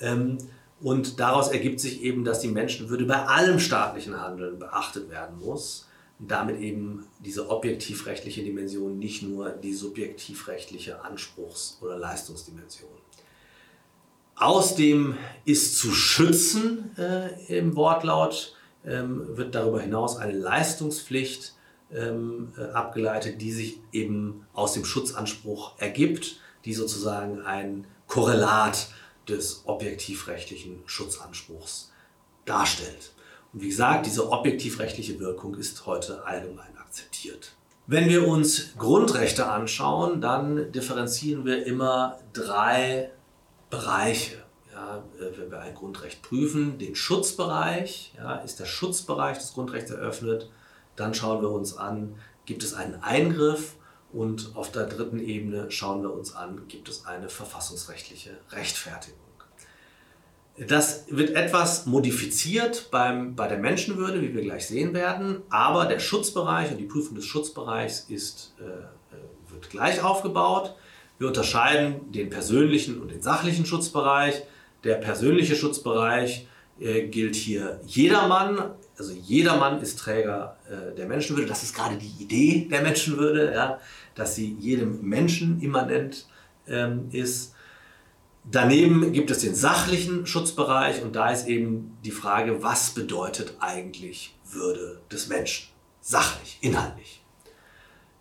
Ähm, 0.01 0.37
und 0.81 1.19
daraus 1.19 1.49
ergibt 1.49 1.79
sich 1.79 2.01
eben, 2.03 2.23
dass 2.23 2.39
die 2.39 2.47
Menschenwürde 2.47 3.05
bei 3.05 3.25
allem 3.25 3.59
staatlichen 3.59 4.19
Handeln 4.19 4.59
beachtet 4.59 5.09
werden 5.09 5.39
muss. 5.39 5.87
Und 6.19 6.31
damit 6.31 6.59
eben 6.59 7.05
diese 7.19 7.49
objektivrechtliche 7.49 8.43
Dimension, 8.43 8.99
nicht 8.99 9.23
nur 9.23 9.49
die 9.49 9.73
subjektivrechtliche 9.73 11.01
Anspruchs- 11.03 11.77
oder 11.81 11.97
Leistungsdimension. 11.97 12.89
Aus 14.35 14.75
dem 14.75 15.17
ist 15.43 15.77
zu 15.77 15.91
schützen 15.91 16.91
äh, 16.97 17.57
im 17.57 17.75
Wortlaut 17.75 18.55
ähm, 18.85 19.37
wird 19.37 19.55
darüber 19.55 19.81
hinaus 19.81 20.17
eine 20.17 20.31
Leistungspflicht 20.31 21.53
ähm, 21.93 22.53
äh, 22.57 22.71
abgeleitet, 22.71 23.41
die 23.41 23.51
sich 23.51 23.79
eben 23.91 24.45
aus 24.53 24.73
dem 24.73 24.85
Schutzanspruch 24.85 25.73
ergibt, 25.79 26.37
die 26.65 26.73
sozusagen 26.73 27.41
ein 27.41 27.85
Korrelat 28.07 28.89
des 29.29 29.63
objektivrechtlichen 29.65 30.83
Schutzanspruchs 30.85 31.91
darstellt. 32.45 33.13
Und 33.53 33.61
wie 33.61 33.69
gesagt, 33.69 34.05
diese 34.05 34.31
objektivrechtliche 34.31 35.19
Wirkung 35.19 35.55
ist 35.55 35.85
heute 35.85 36.25
allgemein 36.25 36.77
akzeptiert. 36.77 37.53
Wenn 37.87 38.07
wir 38.07 38.27
uns 38.27 38.75
Grundrechte 38.77 39.47
anschauen, 39.47 40.21
dann 40.21 40.71
differenzieren 40.71 41.45
wir 41.45 41.65
immer 41.65 42.19
drei 42.33 43.09
Bereiche. 43.69 44.43
Ja, 44.71 45.03
wenn 45.17 45.51
wir 45.51 45.59
ein 45.59 45.73
Grundrecht 45.73 46.21
prüfen, 46.21 46.77
den 46.77 46.95
Schutzbereich, 46.95 48.13
ja, 48.15 48.35
ist 48.35 48.59
der 48.59 48.65
Schutzbereich 48.65 49.39
des 49.39 49.53
Grundrechts 49.53 49.91
eröffnet, 49.91 50.49
dann 50.95 51.13
schauen 51.13 51.41
wir 51.41 51.49
uns 51.49 51.75
an, 51.75 52.15
gibt 52.45 52.63
es 52.63 52.73
einen 52.73 53.01
Eingriff 53.01 53.75
und 54.11 54.51
auf 54.55 54.71
der 54.71 54.85
dritten 54.85 55.19
Ebene 55.19 55.69
schauen 55.69 56.01
wir 56.01 56.13
uns 56.13 56.35
an, 56.35 56.67
gibt 56.67 56.89
es 56.89 57.05
eine 57.05 57.29
verfassungsrechtliche 57.29 58.37
Rechtfertigung. 58.51 59.19
Das 60.67 61.05
wird 61.09 61.35
etwas 61.35 61.85
modifiziert 61.85 62.89
beim, 62.91 63.35
bei 63.35 63.47
der 63.47 63.59
Menschenwürde, 63.59 64.21
wie 64.21 64.33
wir 64.33 64.41
gleich 64.41 64.67
sehen 64.67 64.93
werden, 64.93 65.41
aber 65.49 65.85
der 65.85 65.99
Schutzbereich 65.99 66.71
und 66.71 66.77
die 66.77 66.85
Prüfung 66.85 67.15
des 67.15 67.25
Schutzbereichs 67.25 68.07
ist, 68.09 68.53
äh, 68.59 68.63
äh 68.63 69.53
wird 69.53 69.69
gleich 69.69 70.03
aufgebaut. 70.03 70.75
Wir 71.17 71.27
unterscheiden 71.27 72.11
den 72.11 72.29
persönlichen 72.29 73.01
und 73.01 73.11
den 73.11 73.21
sachlichen 73.21 73.65
Schutzbereich. 73.65 74.43
Der 74.83 74.95
persönliche 74.95 75.55
Schutzbereich 75.55 76.47
äh, 76.79 77.07
gilt 77.07 77.35
hier 77.35 77.79
jedermann. 77.85 78.71
Also 78.97 79.13
jedermann 79.13 79.81
ist 79.81 79.99
Träger 79.99 80.57
äh, 80.69 80.95
der 80.95 81.07
Menschenwürde. 81.07 81.47
Das 81.47 81.63
ist 81.63 81.73
gerade 81.73 81.97
die 81.97 82.23
Idee 82.23 82.67
der 82.69 82.81
Menschenwürde, 82.81 83.53
ja, 83.53 83.79
dass 84.19 84.35
sie 84.35 84.55
jedem 84.59 85.01
Menschen 85.01 85.61
immanent 85.61 86.27
ähm, 86.67 87.07
ist. 87.11 87.53
Daneben 88.49 89.11
gibt 89.13 89.31
es 89.31 89.39
den 89.39 89.55
sachlichen 89.55 90.25
Schutzbereich 90.25 91.03
und 91.03 91.15
da 91.15 91.29
ist 91.29 91.47
eben 91.47 91.97
die 92.03 92.11
Frage, 92.11 92.63
was 92.63 92.91
bedeutet 92.91 93.53
eigentlich 93.59 94.35
Würde 94.51 95.01
des 95.11 95.27
Menschen? 95.27 95.69
Sachlich, 96.01 96.57
inhaltlich. 96.61 97.21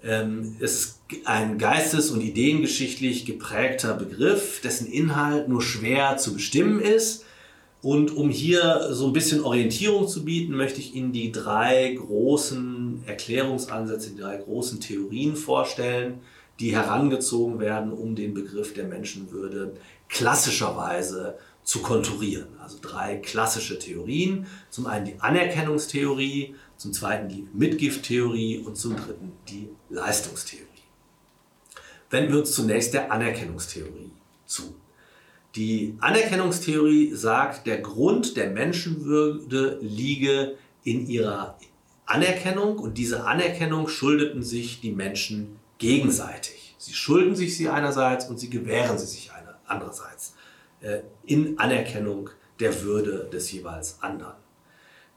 Ähm, 0.02 0.56
es 0.60 0.74
ist 0.74 1.00
ein 1.24 1.58
geistes- 1.58 2.10
und 2.10 2.20
ideengeschichtlich 2.20 3.24
geprägter 3.24 3.94
Begriff, 3.94 4.60
dessen 4.60 4.86
Inhalt 4.86 5.48
nur 5.48 5.62
schwer 5.62 6.16
zu 6.18 6.34
bestimmen 6.34 6.80
ist. 6.80 7.24
Und 7.80 8.16
um 8.16 8.28
hier 8.28 8.88
so 8.92 9.06
ein 9.06 9.12
bisschen 9.12 9.44
Orientierung 9.44 10.08
zu 10.08 10.25
bieten, 10.25 10.56
möchte 10.56 10.80
ich 10.80 10.94
Ihnen 10.94 11.12
die 11.12 11.30
drei 11.30 11.94
großen 11.94 13.04
Erklärungsansätze, 13.06 14.11
die 14.11 14.20
drei 14.20 14.37
großen 14.37 14.80
Theorien 14.80 15.37
vorstellen, 15.37 16.20
die 16.58 16.75
herangezogen 16.75 17.61
werden, 17.61 17.92
um 17.92 18.16
den 18.16 18.35
Begriff 18.35 18.75
der 18.75 18.85
Menschenwürde 18.85 19.75
klassischerweise 20.08 21.38
zu 21.62 21.80
konturieren. 21.80 22.49
Also 22.61 22.78
drei 22.80 23.16
klassische 23.16 23.78
Theorien. 23.78 24.47
Zum 24.70 24.87
einen 24.87 25.04
die 25.04 25.20
Anerkennungstheorie, 25.20 26.56
zum 26.76 26.92
zweiten 26.92 27.28
die 27.28 27.47
Mitgifttheorie 27.52 28.58
und 28.58 28.76
zum 28.76 28.97
dritten 28.97 29.32
die 29.49 29.68
Leistungstheorie. 29.88 30.66
Wenden 32.11 32.32
wir 32.32 32.40
uns 32.40 32.52
zunächst 32.52 32.94
der 32.94 33.12
Anerkennungstheorie 33.12 34.11
zu. 34.47 34.75
Die 35.58 35.96
Anerkennungstheorie 35.98 37.14
sagt, 37.14 37.66
der 37.66 37.78
Grund 37.78 38.36
der 38.36 38.50
Menschenwürde 38.50 39.78
liege 39.80 40.54
in 40.84 41.08
ihrer 41.08 41.58
Anerkennung 42.06 42.78
und 42.78 42.96
diese 42.96 43.26
Anerkennung 43.26 43.88
schuldeten 43.88 44.44
sich 44.44 44.80
die 44.80 44.92
Menschen 44.92 45.58
gegenseitig. 45.78 46.76
Sie 46.78 46.92
schulden 46.92 47.34
sich 47.34 47.56
sie 47.56 47.68
einerseits 47.68 48.26
und 48.26 48.38
sie 48.38 48.50
gewähren 48.50 48.98
sie 48.98 49.06
sich 49.06 49.32
andererseits 49.66 50.36
äh, 50.80 51.00
in 51.26 51.58
Anerkennung 51.58 52.30
der 52.60 52.82
Würde 52.82 53.28
des 53.32 53.50
jeweils 53.50 54.00
anderen. 54.00 54.36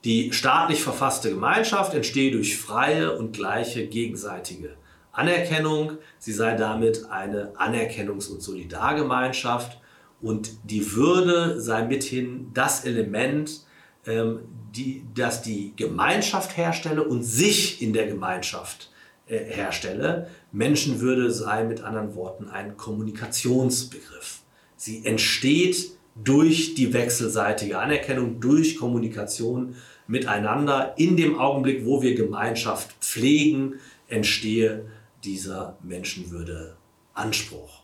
Die 0.06 0.34
staatlich 0.34 0.82
verfasste 0.82 1.30
Gemeinschaft 1.30 1.94
entstehe 1.94 2.32
durch 2.32 2.58
freie 2.58 3.16
und 3.16 3.34
gleiche 3.34 3.86
gegenseitige 3.86 4.76
Anerkennung. 5.12 6.00
Sie 6.18 6.34
sei 6.34 6.56
damit 6.56 7.12
eine 7.12 7.54
Anerkennungs- 7.60 8.32
und 8.32 8.42
Solidargemeinschaft 8.42 9.78
und 10.22 10.52
die 10.64 10.94
Würde 10.94 11.60
sei 11.60 11.84
mithin 11.84 12.52
das 12.54 12.86
Element, 12.86 13.66
ähm, 14.06 14.40
die, 14.76 15.04
das 15.16 15.42
die 15.42 15.74
Gemeinschaft 15.76 16.56
herstelle 16.58 17.04
und 17.04 17.24
sich 17.24 17.82
in 17.82 17.94
der 17.94 18.08
Gemeinschaft 18.08 18.92
äh, 19.28 19.38
herstelle. 19.38 20.30
Menschenwürde 20.52 21.32
sei 21.32 21.64
mit 21.64 21.82
anderen 21.82 22.16
Worten 22.16 22.48
ein 22.48 22.78
Kommunikationsbegriff. 22.78 24.40
Sie 24.76 25.06
entsteht 25.06 25.92
durch 26.16 26.76
die 26.76 26.94
wechselseitige 26.94 27.80
Anerkennung, 27.80 28.40
durch 28.40 28.78
Kommunikation 28.78 29.76
miteinander. 30.08 30.94
In 30.98 31.18
dem 31.18 31.40
Augenblick, 31.40 31.86
wo 31.86 32.02
wir 32.02 32.16
Gemeinschaft 32.16 32.92
pflegen, 33.00 33.76
entstehe 34.08 34.86
dieser 35.24 35.78
Menschenwürde 35.84 36.76
Anspruch. 37.14 37.81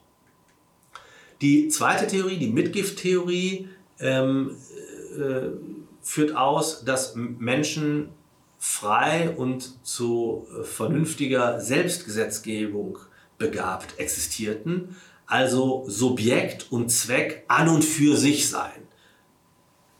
Die 1.41 1.67
zweite 1.67 2.07
Theorie, 2.07 2.37
die 2.37 2.51
Mitgifttheorie, 2.51 3.69
ähm, 3.99 4.55
äh, 5.17 5.49
führt 6.01 6.35
aus, 6.35 6.83
dass 6.85 7.15
Menschen 7.15 8.09
frei 8.57 9.29
und 9.35 9.85
zu 9.85 10.47
äh, 10.49 10.63
vernünftiger 10.63 11.59
Selbstgesetzgebung 11.59 12.97
begabt 13.37 13.99
existierten, 13.99 14.95
also 15.27 15.83
Subjekt 15.87 16.71
und 16.71 16.89
Zweck 16.89 17.43
an 17.47 17.69
und 17.69 17.83
für 17.83 18.15
sich 18.15 18.49
sein. 18.49 18.87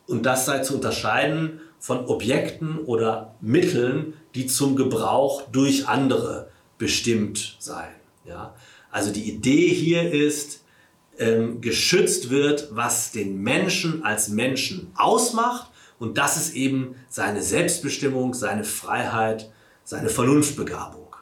Und 0.07 0.25
das 0.25 0.45
sei 0.45 0.59
zu 0.59 0.75
unterscheiden 0.75 1.59
von 1.79 2.05
Objekten 2.05 2.79
oder 2.79 3.35
Mitteln, 3.41 4.13
die 4.33 4.47
zum 4.47 4.75
Gebrauch 4.75 5.43
durch 5.51 5.87
andere 5.87 6.49
bestimmt 6.77 7.57
seien. 7.59 7.95
Ja? 8.25 8.55
Also 8.89 9.11
die 9.11 9.29
Idee 9.29 9.67
hier 9.67 10.11
ist, 10.11 10.63
ähm, 11.19 11.61
geschützt 11.61 12.29
wird, 12.29 12.69
was 12.71 13.11
den 13.11 13.41
Menschen 13.41 14.03
als 14.03 14.29
Menschen 14.29 14.91
ausmacht. 14.95 15.71
Und 15.99 16.17
das 16.17 16.37
ist 16.37 16.55
eben 16.55 16.95
seine 17.09 17.41
Selbstbestimmung, 17.41 18.33
seine 18.33 18.63
Freiheit, 18.63 19.51
seine 19.83 20.09
Vernunftbegabung. 20.09 21.15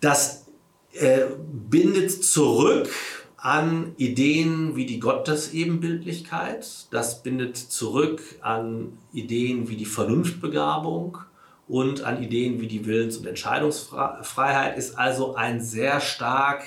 Das 0.00 0.46
äh, 0.92 1.22
bindet 1.52 2.24
zurück 2.24 2.88
an 3.36 3.92
Ideen 3.96 4.76
wie 4.76 4.86
die 4.86 5.00
Gottesebenbildlichkeit. 5.00 6.86
Das 6.90 7.22
bindet 7.22 7.56
zurück 7.56 8.22
an 8.40 8.98
Ideen 9.12 9.68
wie 9.68 9.76
die 9.76 9.84
Vernunftbegabung 9.84 11.18
und 11.66 12.04
an 12.04 12.22
Ideen 12.22 12.60
wie 12.60 12.68
die 12.68 12.86
Willens- 12.86 13.16
und 13.16 13.26
Entscheidungsfreiheit. 13.26 14.78
Ist 14.78 14.96
also 14.96 15.34
ein 15.34 15.60
sehr 15.60 16.00
stark 16.00 16.64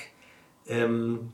ähm, 0.66 1.32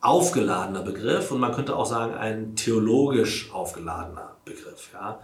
aufgeladener 0.00 0.82
Begriff 0.82 1.30
und 1.30 1.40
man 1.40 1.52
könnte 1.52 1.76
auch 1.76 1.86
sagen 1.86 2.14
ein 2.14 2.56
theologisch 2.56 3.50
aufgeladener 3.52 4.36
Begriff. 4.44 4.90
Ja. 4.92 5.20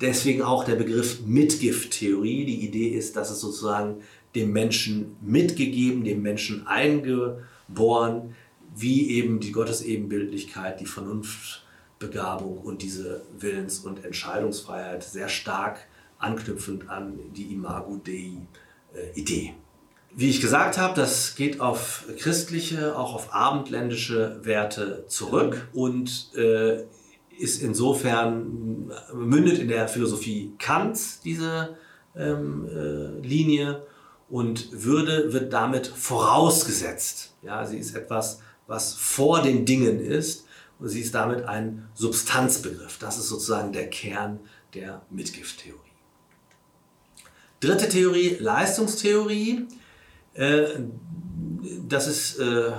Deswegen 0.00 0.42
auch 0.42 0.64
der 0.64 0.74
Begriff 0.74 1.20
Mitgifttheorie. 1.24 2.44
Die 2.44 2.66
Idee 2.66 2.88
ist, 2.88 3.16
dass 3.16 3.30
es 3.30 3.40
sozusagen 3.40 4.02
dem 4.34 4.52
Menschen 4.52 5.16
mitgegeben, 5.22 6.04
dem 6.04 6.20
Menschen 6.22 6.66
eingeboren, 6.66 8.34
wie 8.74 9.10
eben 9.10 9.40
die 9.40 9.52
Gottesebenbildlichkeit, 9.52 10.80
die 10.80 10.86
Vernunftbegabung 10.86 12.58
und 12.58 12.82
diese 12.82 13.22
Willens- 13.38 13.78
und 13.78 14.04
Entscheidungsfreiheit 14.04 15.04
sehr 15.04 15.28
stark 15.28 15.78
anknüpfend 16.18 16.90
an 16.90 17.18
die 17.34 17.52
Imago 17.52 18.00
Dei-Idee. 18.04 19.54
Wie 20.16 20.30
ich 20.30 20.40
gesagt 20.40 20.78
habe, 20.78 20.94
das 20.94 21.34
geht 21.34 21.60
auf 21.60 22.04
christliche, 22.18 22.96
auch 22.96 23.14
auf 23.14 23.34
abendländische 23.34 24.38
Werte 24.42 25.04
zurück 25.08 25.68
und 25.72 26.30
äh, 26.36 26.84
ist 27.36 27.62
insofern 27.62 28.92
mündet 29.12 29.58
in 29.58 29.66
der 29.66 29.88
Philosophie 29.88 30.52
Kants 30.58 31.20
diese 31.20 31.76
ähm, 32.16 32.68
äh, 32.68 33.26
Linie 33.26 33.84
und 34.28 34.84
Würde 34.84 35.32
wird 35.32 35.52
damit 35.52 35.88
vorausgesetzt. 35.88 37.34
Ja, 37.42 37.66
sie 37.66 37.78
ist 37.78 37.96
etwas, 37.96 38.40
was 38.68 38.94
vor 38.94 39.42
den 39.42 39.66
Dingen 39.66 39.98
ist 39.98 40.46
und 40.78 40.88
sie 40.88 41.00
ist 41.00 41.14
damit 41.14 41.44
ein 41.44 41.88
Substanzbegriff. 41.94 42.98
Das 42.98 43.18
ist 43.18 43.28
sozusagen 43.28 43.72
der 43.72 43.90
Kern 43.90 44.38
der 44.74 45.02
Mitgifttheorie. 45.10 45.80
Dritte 47.60 47.88
Theorie, 47.88 48.36
Leistungstheorie. 48.38 49.66
Äh, 50.34 50.64
das 51.88 52.06
ist 52.06 52.38
äh, 52.38 52.72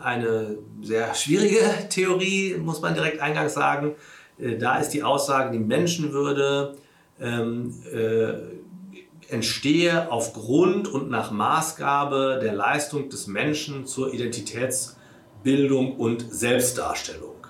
eine 0.00 0.58
sehr 0.82 1.14
schwierige 1.14 1.60
Theorie, 1.90 2.56
muss 2.56 2.80
man 2.80 2.94
direkt 2.94 3.20
eingangs 3.20 3.54
sagen. 3.54 3.94
Äh, 4.38 4.56
da 4.56 4.78
ist 4.78 4.90
die 4.90 5.02
Aussage, 5.02 5.52
die 5.52 5.62
Menschenwürde 5.62 6.76
ähm, 7.20 7.72
entstehe 9.28 10.10
aufgrund 10.10 10.88
und 10.88 11.10
nach 11.10 11.30
Maßgabe 11.30 12.40
der 12.42 12.54
Leistung 12.54 13.08
des 13.08 13.28
Menschen 13.28 13.86
zur 13.86 14.12
Identitätsbildung 14.12 15.96
und 15.96 16.26
Selbstdarstellung. 16.28 17.46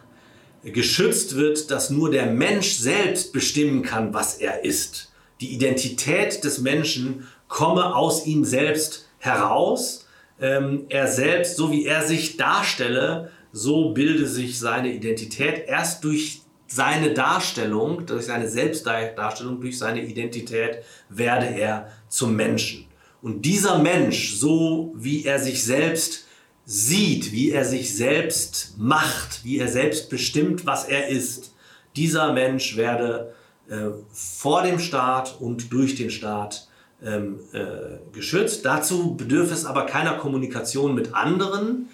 Geschützt 0.62 1.36
wird, 1.36 1.70
dass 1.70 1.90
nur 1.90 2.10
der 2.10 2.26
Mensch 2.26 2.76
selbst 2.76 3.32
bestimmen 3.32 3.82
kann, 3.82 4.12
was 4.12 4.36
er 4.36 4.64
ist. 4.64 5.12
Die 5.40 5.52
Identität 5.52 6.44
des 6.44 6.58
Menschen 6.58 7.26
komme 7.48 7.96
aus 7.96 8.26
ihm 8.26 8.44
selbst 8.44 9.03
heraus. 9.24 10.06
Ähm, 10.40 10.86
er 10.88 11.06
selbst, 11.06 11.56
so 11.56 11.70
wie 11.70 11.86
er 11.86 12.02
sich 12.02 12.36
darstelle, 12.36 13.30
so 13.52 13.90
bilde 13.90 14.26
sich 14.26 14.58
seine 14.58 14.92
Identität 14.92 15.66
erst 15.68 16.02
durch 16.04 16.42
seine 16.66 17.14
Darstellung, 17.14 18.04
durch 18.06 18.26
seine 18.26 18.48
Selbstdarstellung, 18.48 19.60
durch 19.60 19.78
seine 19.78 20.02
Identität 20.02 20.78
werde 21.08 21.46
er 21.46 21.88
zum 22.08 22.34
Menschen. 22.34 22.86
Und 23.22 23.42
dieser 23.42 23.78
Mensch, 23.78 24.34
so 24.34 24.92
wie 24.96 25.24
er 25.24 25.38
sich 25.38 25.64
selbst 25.64 26.26
sieht, 26.66 27.32
wie 27.32 27.52
er 27.52 27.64
sich 27.64 27.96
selbst 27.96 28.74
macht, 28.76 29.44
wie 29.44 29.58
er 29.58 29.68
selbst 29.68 30.10
bestimmt, 30.10 30.66
was 30.66 30.84
er 30.84 31.08
ist, 31.08 31.54
dieser 31.96 32.32
Mensch 32.32 32.76
werde 32.76 33.34
äh, 33.68 33.90
vor 34.12 34.62
dem 34.62 34.78
Staat 34.78 35.40
und 35.40 35.72
durch 35.72 35.94
den 35.94 36.10
Staat 36.10 36.68
ähm, 37.02 37.40
äh, 37.52 37.98
geschützt. 38.12 38.64
Dazu 38.64 39.14
bedürfe 39.14 39.54
es 39.54 39.64
aber 39.64 39.86
keiner 39.86 40.14
Kommunikation 40.14 40.94
mit 40.94 41.14
anderen, 41.14 41.88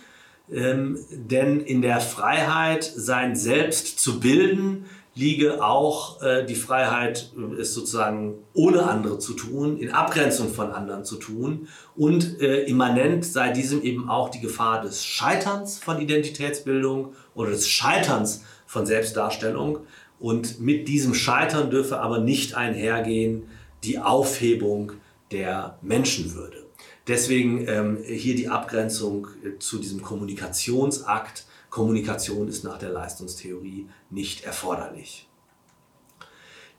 ähm, 0.52 0.98
denn 1.10 1.60
in 1.60 1.82
der 1.82 2.00
Freiheit, 2.00 2.84
sein 2.84 3.36
Selbst 3.36 4.00
zu 4.00 4.20
bilden, 4.20 4.86
liege 5.14 5.62
auch 5.62 6.22
äh, 6.22 6.44
die 6.46 6.54
Freiheit, 6.54 7.32
es 7.58 7.74
sozusagen 7.74 8.38
ohne 8.54 8.84
andere 8.84 9.18
zu 9.18 9.34
tun, 9.34 9.78
in 9.78 9.90
Abgrenzung 9.90 10.52
von 10.52 10.72
anderen 10.72 11.04
zu 11.04 11.16
tun. 11.16 11.68
Und 11.96 12.40
äh, 12.40 12.62
immanent 12.64 13.24
sei 13.24 13.50
diesem 13.50 13.82
eben 13.82 14.08
auch 14.08 14.30
die 14.30 14.40
Gefahr 14.40 14.82
des 14.82 15.04
Scheiterns 15.04 15.78
von 15.78 16.00
Identitätsbildung 16.00 17.14
oder 17.34 17.50
des 17.50 17.68
Scheiterns 17.68 18.44
von 18.66 18.86
Selbstdarstellung. 18.86 19.80
Und 20.20 20.60
mit 20.60 20.86
diesem 20.86 21.14
Scheitern 21.14 21.70
dürfe 21.70 22.00
aber 22.00 22.18
nicht 22.18 22.54
einhergehen 22.54 23.44
die 23.82 23.98
Aufhebung 23.98 24.92
der 25.30 25.78
Menschenwürde. 25.82 26.66
Deswegen 27.06 27.66
ähm, 27.68 27.98
hier 28.04 28.36
die 28.36 28.48
Abgrenzung 28.48 29.28
äh, 29.44 29.58
zu 29.58 29.78
diesem 29.78 30.02
Kommunikationsakt. 30.02 31.44
Kommunikation 31.68 32.48
ist 32.48 32.64
nach 32.64 32.78
der 32.78 32.90
Leistungstheorie 32.90 33.88
nicht 34.10 34.44
erforderlich. 34.44 35.28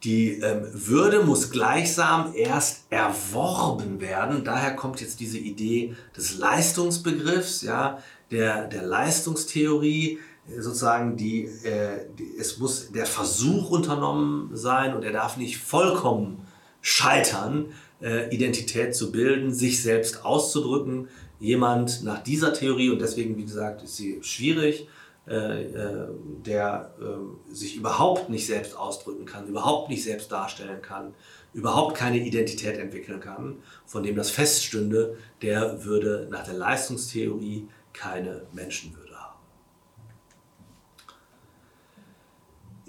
Die 0.03 0.39
ähm, 0.39 0.67
Würde 0.73 1.23
muss 1.23 1.51
gleichsam 1.51 2.33
erst 2.35 2.85
erworben 2.89 4.01
werden. 4.01 4.43
Daher 4.43 4.75
kommt 4.75 4.99
jetzt 4.99 5.19
diese 5.19 5.37
Idee 5.37 5.95
des 6.15 6.37
Leistungsbegriffs, 6.37 7.61
ja, 7.61 7.99
der, 8.31 8.67
der 8.67 8.83
Leistungstheorie, 8.83 10.19
sozusagen 10.57 11.17
die, 11.17 11.43
äh, 11.43 12.07
die, 12.17 12.35
es 12.39 12.57
muss 12.57 12.91
der 12.91 13.05
Versuch 13.05 13.69
unternommen 13.69 14.49
sein 14.53 14.95
und 14.95 15.03
er 15.03 15.11
darf 15.11 15.37
nicht 15.37 15.57
vollkommen 15.57 16.40
scheitern, 16.81 17.67
äh, 18.01 18.33
Identität 18.33 18.95
zu 18.95 19.11
bilden, 19.11 19.53
sich 19.53 19.81
selbst 19.81 20.25
auszudrücken. 20.25 21.07
Jemand 21.39 22.03
nach 22.03 22.21
dieser 22.23 22.53
Theorie, 22.53 22.89
und 22.89 23.01
deswegen, 23.01 23.37
wie 23.37 23.45
gesagt, 23.45 23.83
ist 23.83 23.97
sie 23.97 24.19
schwierig, 24.21 24.87
äh, 25.27 25.63
äh, 25.63 26.07
der 26.45 26.95
äh, 26.99 27.53
sich 27.53 27.75
überhaupt 27.75 28.29
nicht 28.29 28.47
selbst 28.47 28.75
ausdrücken 28.75 29.25
kann, 29.25 29.47
überhaupt 29.47 29.89
nicht 29.89 30.03
selbst 30.03 30.31
darstellen 30.31 30.81
kann, 30.81 31.13
überhaupt 31.53 31.95
keine 31.95 32.17
Identität 32.17 32.79
entwickeln 32.79 33.19
kann, 33.19 33.57
von 33.85 34.01
dem 34.01 34.15
das 34.15 34.31
feststünde, 34.31 35.17
der 35.43 35.85
würde 35.85 36.27
nach 36.31 36.43
der 36.43 36.55
Leistungstheorie 36.55 37.67
keine 37.93 38.47
Menschenwürde. 38.51 39.10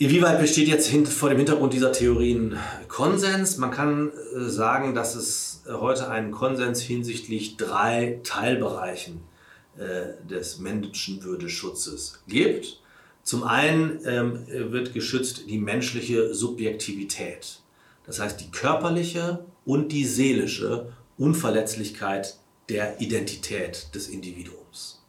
Inwieweit 0.02 0.40
besteht 0.40 0.66
jetzt 0.66 0.90
vor 1.10 1.28
dem 1.28 1.38
Hintergrund 1.38 1.72
dieser 1.72 1.92
Theorien 1.92 2.58
Konsens? 2.88 3.56
Man 3.58 3.70
kann 3.70 4.10
äh, 4.10 4.48
sagen, 4.48 4.96
dass 4.96 5.14
es 5.14 5.62
äh, 5.64 5.74
heute 5.74 6.10
einen 6.10 6.32
Konsens 6.32 6.80
hinsichtlich 6.80 7.56
drei 7.56 8.18
Teilbereichen 8.24 9.20
äh, 9.78 10.26
des 10.28 10.58
Menschenwürdeschutzes 10.58 12.24
gibt. 12.26 12.80
Zum 13.22 13.44
einen 13.44 14.00
ähm, 14.04 14.40
wird 14.72 14.92
geschützt 14.92 15.48
die 15.48 15.58
menschliche 15.58 16.34
Subjektivität, 16.34 17.60
das 18.04 18.18
heißt 18.18 18.40
die 18.40 18.50
körperliche 18.50 19.44
und 19.64 19.92
die 19.92 20.04
seelische 20.04 20.92
Unverletzlichkeit 21.16 22.38
der 22.68 23.00
Identität 23.00 23.94
des 23.94 24.08
Individuums. 24.08 25.04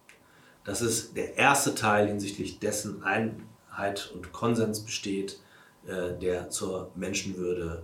Das 0.64 0.84
ist 0.84 1.18
der 1.18 1.36
erste 1.36 1.74
Teil 1.74 2.08
hinsichtlich 2.10 2.60
dessen 2.60 3.02
ein 3.02 3.42
Einheit 3.74 4.12
und 4.14 4.32
Konsens 4.32 4.82
besteht, 4.82 5.40
äh, 5.88 6.18
der 6.20 6.50
zur 6.50 6.92
Menschenwürde 6.96 7.84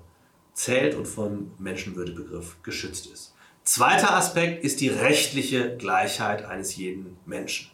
zählt 0.54 0.96
und 0.96 1.08
vom 1.08 1.52
Menschenwürdebegriff 1.58 2.62
geschützt 2.64 3.08
ist. 3.08 3.34
Zweiter 3.64 4.16
Aspekt 4.16 4.64
ist 4.64 4.82
die 4.82 4.90
rechtliche 4.90 5.78
Gleichheit 5.78 6.44
eines 6.46 6.76
jeden 6.76 7.18
Menschen. 7.26 7.72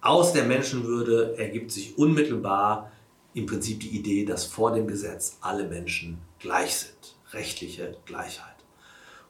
Aus 0.00 0.32
der 0.32 0.44
Menschenwürde 0.44 1.36
ergibt 1.38 1.72
sich 1.72 1.98
unmittelbar 1.98 2.92
im 3.34 3.46
Prinzip 3.46 3.80
die 3.80 3.96
Idee, 3.96 4.24
dass 4.24 4.44
vor 4.44 4.72
dem 4.72 4.86
Gesetz 4.86 5.38
alle 5.40 5.66
Menschen 5.66 6.18
gleich 6.38 6.76
sind. 6.76 7.16
Rechtliche 7.32 7.96
Gleichheit. 8.06 8.54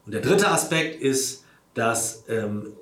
Und 0.04 0.12
der 0.12 0.20
dritte 0.20 0.48
Aspekt 0.48 1.00
ist, 1.00 1.44
dass 1.74 2.24
ähm, 2.28 2.74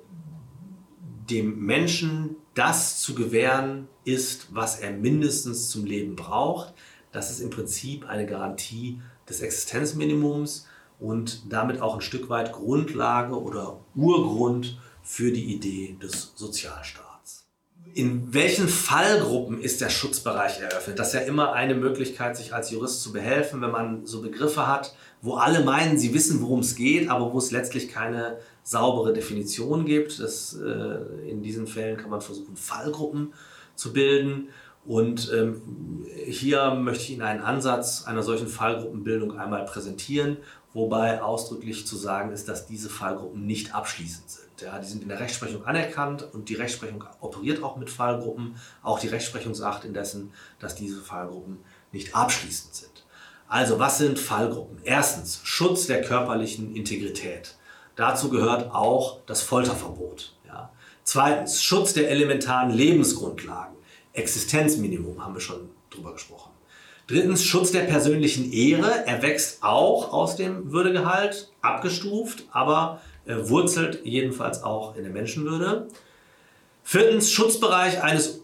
dem 1.29 1.59
Menschen 1.59 2.35
das 2.57 2.99
zu 2.99 3.13
gewähren 3.13 3.87
ist, 4.03 4.47
was 4.51 4.79
er 4.79 4.91
mindestens 4.91 5.69
zum 5.69 5.85
Leben 5.85 6.15
braucht. 6.15 6.73
Das 7.11 7.29
ist 7.29 7.39
im 7.39 7.51
Prinzip 7.51 8.09
eine 8.09 8.25
Garantie 8.25 8.99
des 9.29 9.41
Existenzminimums 9.41 10.67
und 10.99 11.51
damit 11.51 11.81
auch 11.81 11.93
ein 11.95 12.01
Stück 12.01 12.29
weit 12.29 12.53
Grundlage 12.53 13.39
oder 13.39 13.79
Urgrund 13.95 14.79
für 15.03 15.31
die 15.31 15.53
Idee 15.53 15.97
des 16.01 16.33
Sozialstaats. 16.35 17.45
in 17.93 18.33
welchen 18.33 18.67
Fallgruppen 18.67 19.61
ist 19.61 19.81
der 19.81 19.89
Schutzbereich 19.89 20.59
eröffnet? 20.59 20.99
Das 20.99 21.07
ist 21.07 21.13
ja 21.13 21.21
immer 21.21 21.53
eine 21.53 21.73
Möglichkeit, 21.73 22.35
sich 22.37 22.53
als 22.53 22.69
Jurist 22.69 23.01
zu 23.01 23.11
behelfen, 23.11 23.61
wenn 23.61 23.71
man 23.71 24.05
so 24.05 24.21
Begriffe 24.21 24.67
hat, 24.67 24.95
wo 25.21 25.35
alle 25.35 25.63
meinen, 25.63 25.97
sie 25.97 26.13
wissen, 26.13 26.41
worum 26.41 26.59
es 26.59 26.75
geht, 26.75 27.09
aber 27.09 27.33
wo 27.33 27.37
es 27.37 27.51
letztlich 27.51 27.89
keine 27.89 28.37
saubere 28.63 29.13
Definition 29.13 29.85
gibt. 29.85 30.19
Das, 30.19 30.53
äh, 30.53 31.29
in 31.29 31.41
diesen 31.41 31.67
Fällen 31.67 31.97
kann 31.97 32.09
man 32.09 32.21
versuchen, 32.21 32.55
Fallgruppen 32.55 33.33
zu 33.75 33.93
bilden. 33.93 34.49
Und 34.85 35.31
ähm, 35.33 36.05
hier 36.27 36.71
möchte 36.71 37.03
ich 37.03 37.11
Ihnen 37.11 37.21
einen 37.21 37.41
Ansatz 37.41 38.05
einer 38.05 38.23
solchen 38.23 38.47
Fallgruppenbildung 38.47 39.37
einmal 39.37 39.65
präsentieren, 39.65 40.37
wobei 40.73 41.21
ausdrücklich 41.21 41.85
zu 41.85 41.97
sagen 41.97 42.31
ist, 42.31 42.47
dass 42.47 42.67
diese 42.67 42.89
Fallgruppen 42.89 43.45
nicht 43.45 43.75
abschließend 43.75 44.29
sind. 44.29 44.61
Ja, 44.61 44.79
die 44.79 44.87
sind 44.87 45.03
in 45.03 45.09
der 45.09 45.19
Rechtsprechung 45.19 45.65
anerkannt 45.65 46.27
und 46.33 46.47
die 46.49 46.55
Rechtsprechung 46.55 47.03
operiert 47.19 47.61
auch 47.63 47.75
mit 47.75 47.89
Fallgruppen. 47.89 48.55
Auch 48.81 48.99
die 48.99 49.07
Rechtsprechung 49.07 49.53
sagt 49.53 49.83
indessen, 49.83 50.31
dass 50.59 50.75
diese 50.75 51.01
Fallgruppen 51.01 51.59
nicht 51.91 52.15
abschließend 52.15 52.73
sind. 52.73 53.05
Also, 53.47 53.79
was 53.79 53.97
sind 53.97 54.19
Fallgruppen? 54.19 54.79
Erstens, 54.83 55.39
Schutz 55.43 55.87
der 55.87 56.01
körperlichen 56.01 56.75
Integrität. 56.75 57.55
Dazu 57.95 58.29
gehört 58.29 58.73
auch 58.73 59.19
das 59.25 59.41
Folterverbot. 59.41 60.33
Ja. 60.45 60.71
Zweitens, 61.03 61.63
Schutz 61.63 61.93
der 61.93 62.09
elementaren 62.11 62.71
Lebensgrundlagen. 62.71 63.75
Existenzminimum 64.13 65.23
haben 65.23 65.33
wir 65.33 65.41
schon 65.41 65.69
drüber 65.89 66.13
gesprochen. 66.13 66.51
Drittens, 67.07 67.45
Schutz 67.45 67.71
der 67.71 67.83
persönlichen 67.83 68.51
Ehre. 68.51 69.05
Er 69.05 69.21
wächst 69.21 69.63
auch 69.63 70.11
aus 70.11 70.35
dem 70.35 70.73
Würdegehalt, 70.73 71.53
abgestuft, 71.61 72.43
aber 72.51 73.01
äh, 73.25 73.35
wurzelt 73.37 74.01
jedenfalls 74.03 74.61
auch 74.63 74.97
in 74.97 75.03
der 75.03 75.13
Menschenwürde. 75.13 75.87
Viertens, 76.89 77.33
Schutzbereich 77.33 78.01
eines 78.01 78.39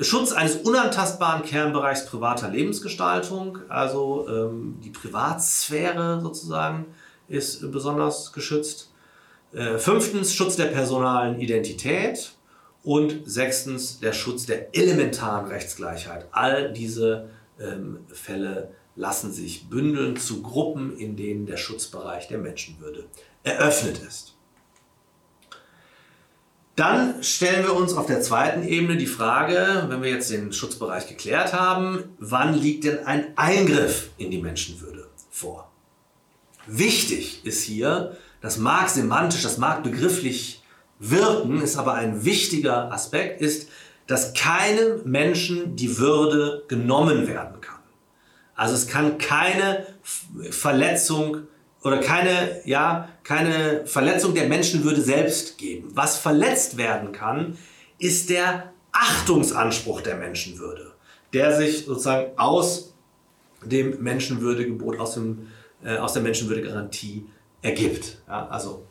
Schutz 0.00 0.32
eines 0.32 0.56
unantastbaren 0.56 1.44
Kernbereichs 1.44 2.06
privater 2.06 2.48
Lebensgestaltung. 2.48 3.60
Also 3.68 4.26
ähm, 4.28 4.80
die 4.82 4.90
Privatsphäre 4.90 6.20
sozusagen 6.20 6.86
ist 7.28 7.70
besonders 7.70 8.32
geschützt. 8.32 8.90
Äh, 9.52 9.78
fünftens, 9.78 10.34
Schutz 10.34 10.56
der 10.56 10.64
personalen 10.64 11.38
Identität. 11.38 12.32
Und 12.82 13.20
sechstens, 13.24 14.00
der 14.00 14.12
Schutz 14.12 14.46
der 14.46 14.74
elementaren 14.76 15.46
Rechtsgleichheit. 15.46 16.26
All 16.32 16.72
diese 16.72 17.28
ähm, 17.60 18.00
Fälle 18.08 18.72
lassen 18.96 19.32
sich 19.32 19.70
bündeln 19.70 20.16
zu 20.16 20.42
Gruppen, 20.42 20.98
in 20.98 21.14
denen 21.14 21.46
der 21.46 21.56
Schutzbereich 21.56 22.26
der 22.26 22.38
Menschenwürde 22.38 23.04
eröffnet 23.44 24.00
ist. 24.04 24.35
Dann 26.76 27.22
stellen 27.22 27.64
wir 27.64 27.74
uns 27.74 27.94
auf 27.94 28.04
der 28.04 28.20
zweiten 28.20 28.62
Ebene 28.62 28.98
die 28.98 29.06
Frage, 29.06 29.86
wenn 29.88 30.02
wir 30.02 30.10
jetzt 30.10 30.30
den 30.30 30.52
Schutzbereich 30.52 31.08
geklärt 31.08 31.54
haben, 31.54 32.04
wann 32.18 32.52
liegt 32.52 32.84
denn 32.84 33.06
ein 33.06 33.32
Eingriff 33.36 34.10
in 34.18 34.30
die 34.30 34.42
Menschenwürde 34.42 35.08
vor? 35.30 35.72
Wichtig 36.66 37.46
ist 37.46 37.62
hier, 37.62 38.18
das 38.42 38.58
mag 38.58 38.90
semantisch, 38.90 39.42
das 39.42 39.56
mag 39.56 39.84
begrifflich 39.84 40.62
wirken, 40.98 41.62
ist 41.62 41.78
aber 41.78 41.94
ein 41.94 42.26
wichtiger 42.26 42.92
Aspekt, 42.92 43.40
ist, 43.40 43.70
dass 44.06 44.34
keinem 44.34 45.00
Menschen 45.04 45.76
die 45.76 45.96
Würde 45.96 46.64
genommen 46.68 47.26
werden 47.26 47.60
kann. 47.62 47.80
Also 48.54 48.74
es 48.74 48.86
kann 48.86 49.16
keine 49.16 49.86
Verletzung 50.50 51.46
oder 51.86 51.98
keine, 51.98 52.60
ja, 52.64 53.08
keine 53.22 53.86
Verletzung 53.86 54.34
der 54.34 54.48
Menschenwürde 54.48 55.00
selbst 55.00 55.56
geben. 55.56 55.88
Was 55.94 56.18
verletzt 56.18 56.78
werden 56.78 57.12
kann, 57.12 57.56
ist 57.98 58.28
der 58.28 58.72
Achtungsanspruch 58.90 60.00
der 60.00 60.16
Menschenwürde, 60.16 60.94
der 61.32 61.56
sich 61.56 61.84
sozusagen 61.84 62.36
aus 62.36 62.92
dem 63.64 64.02
Menschenwürdegebot, 64.02 64.98
aus, 64.98 65.14
dem, 65.14 65.46
äh, 65.84 65.96
aus 65.98 66.12
der 66.12 66.22
Menschenwürdegarantie 66.22 67.26
ergibt. 67.62 68.18
Ja, 68.26 68.48
also 68.48 68.84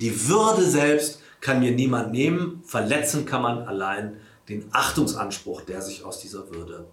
die 0.00 0.26
Würde 0.26 0.62
selbst 0.62 1.20
kann 1.42 1.60
mir 1.60 1.72
niemand 1.72 2.10
nehmen, 2.10 2.62
verletzen 2.64 3.26
kann 3.26 3.42
man 3.42 3.68
allein 3.68 4.16
den 4.48 4.64
Achtungsanspruch, 4.72 5.60
der 5.60 5.82
sich 5.82 6.02
aus 6.02 6.20
dieser 6.20 6.50
Würde 6.50 6.86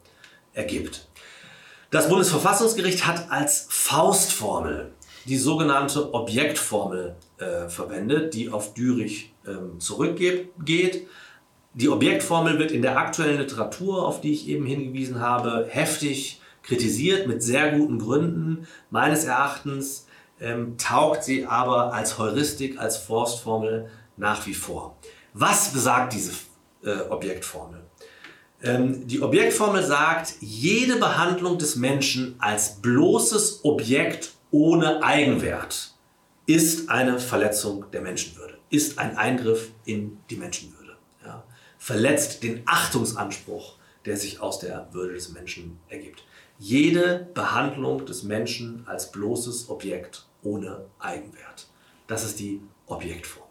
ergibt. 0.52 1.08
Das 1.90 2.10
Bundesverfassungsgericht 2.10 3.08
hat 3.08 3.32
als 3.32 3.68
Faustformel 3.70 4.92
die 5.26 5.38
sogenannte 5.38 6.14
Objektformel 6.14 7.16
äh, 7.38 7.70
verwendet, 7.70 8.34
die 8.34 8.50
auf 8.50 8.74
Dürich 8.74 9.34
ähm, 9.48 9.80
zurückgeht. 9.80 11.08
Die 11.74 11.90
Objektformel 11.90 12.60
wird 12.60 12.72
in 12.72 12.82
der 12.82 12.98
aktuellen 12.98 13.40
Literatur, 13.40 14.06
auf 14.06 14.22
die 14.22 14.34
ich 14.34 14.48
eben 14.48 14.66
hingewiesen 14.66 15.20
habe, 15.20 15.68
heftig 15.70 16.42
kritisiert 16.64 17.28
mit 17.28 17.42
sehr 17.42 17.72
guten 17.72 18.00
Gründen. 18.00 18.68
Meines 18.90 19.24
Erachtens 19.24 20.08
ähm, 20.40 20.78
taugt 20.78 21.24
sie 21.24 21.46
aber 21.46 21.94
als 21.94 22.18
Heuristik, 22.18 22.80
als 22.80 22.98
Forstformel 22.98 23.90
nach 24.18 24.46
wie 24.48 24.54
vor. 24.54 24.98
Was 25.34 25.72
besagt 25.72 26.14
diese 26.14 26.34
äh, 26.84 27.10
Objektformel? 27.10 27.82
Ähm, 28.64 29.08
die 29.08 29.22
Objektformel 29.22 29.84
sagt, 29.84 30.34
jede 30.40 30.98
Behandlung 30.98 31.58
des 31.58 31.76
Menschen 31.76 32.36
als 32.40 32.82
bloßes 32.82 33.62
Objekt 33.64 34.34
ohne 34.52 35.02
Eigenwert 35.02 35.94
ist 36.46 36.90
eine 36.90 37.20
Verletzung 37.20 37.86
der 37.92 38.02
Menschenwürde, 38.02 38.58
ist 38.70 39.00
ein 39.00 39.18
Eingriff 39.18 39.72
in 39.86 40.18
die 40.30 40.36
Menschenwürde. 40.36 40.98
Ja. 41.26 41.44
Verletzt 41.78 42.44
den 42.44 42.62
Achtungsanspruch, 42.66 43.78
der 44.06 44.18
sich 44.18 44.42
aus 44.42 44.60
der 44.60 44.90
Würde 44.92 45.14
des 45.14 45.32
Menschen 45.32 45.80
ergibt. 45.88 46.24
Jede 46.60 47.30
Behandlung 47.34 48.06
des 48.06 48.24
Menschen 48.24 48.86
als 48.88 49.12
bloßes 49.12 49.70
Objekt 49.70 50.28
ohne 50.44 50.86
Eigenwert. 51.00 51.68
Das 52.08 52.26
ist 52.26 52.40
die 52.40 52.62
Objektformel. 52.88 53.48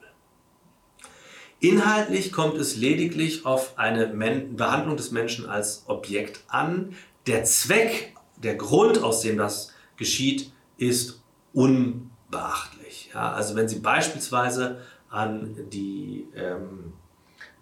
Inhaltlich 1.61 2.33
kommt 2.33 2.57
es 2.59 2.77
lediglich 2.77 3.47
auf 3.47 3.79
eine 3.79 4.07
Behandlung 4.07 4.97
des 4.97 5.11
Menschen 5.11 5.47
als 5.47 5.85
Objekt 5.87 6.45
an. 6.49 6.95
Der 7.27 7.45
Zweck, 7.45 8.15
der 8.37 8.55
Grund, 8.57 9.03
aus 9.03 9.23
dem 9.23 9.37
das 9.37 9.73
geschieht, 9.97 10.53
ist 10.81 11.23
unbeachtlich. 11.53 13.11
Ja, 13.15 13.33
also 13.33 13.55
wenn 13.55 13.69
Sie 13.69 13.81
beispielsweise 13.81 14.81
an 15.11 15.55
die 15.71 16.27
ähm, 16.35 16.95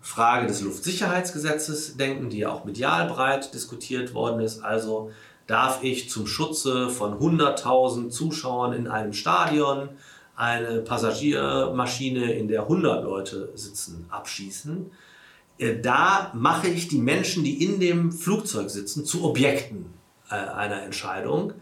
Frage 0.01 0.47
des 0.47 0.63
Luftsicherheitsgesetzes 0.63 1.97
denken, 1.97 2.31
die 2.31 2.39
ja 2.39 2.51
auch 2.51 2.65
medial 2.65 3.09
breit 3.09 3.53
diskutiert 3.53 4.15
worden 4.15 4.41
ist, 4.41 4.63
also 4.63 5.11
darf 5.47 5.83
ich 5.83 6.09
zum 6.11 6.27
Schutze 6.27 6.91
von 6.91 7.19
100.000 7.19 8.11
Zuschauern 8.11 8.73
in 8.73 8.87
einem 8.87 9.13
Stadion 9.13 9.89
eine 10.37 10.83
Passagiermaschine, 10.83 12.33
in 12.35 12.47
der 12.47 12.63
100 12.63 13.03
Leute 13.03 13.51
sitzen, 13.57 14.07
abschießen. 14.11 14.93
Äh, 15.59 15.81
da 15.81 16.31
mache 16.35 16.69
ich 16.69 16.87
die 16.87 16.99
Menschen, 16.99 17.43
die 17.43 17.65
in 17.65 17.81
dem 17.81 18.13
Flugzeug 18.13 18.71
sitzen, 18.71 19.05
zu 19.05 19.25
Objekten 19.25 19.87
äh, 20.31 20.35
einer 20.35 20.83
Entscheidung 20.83 21.55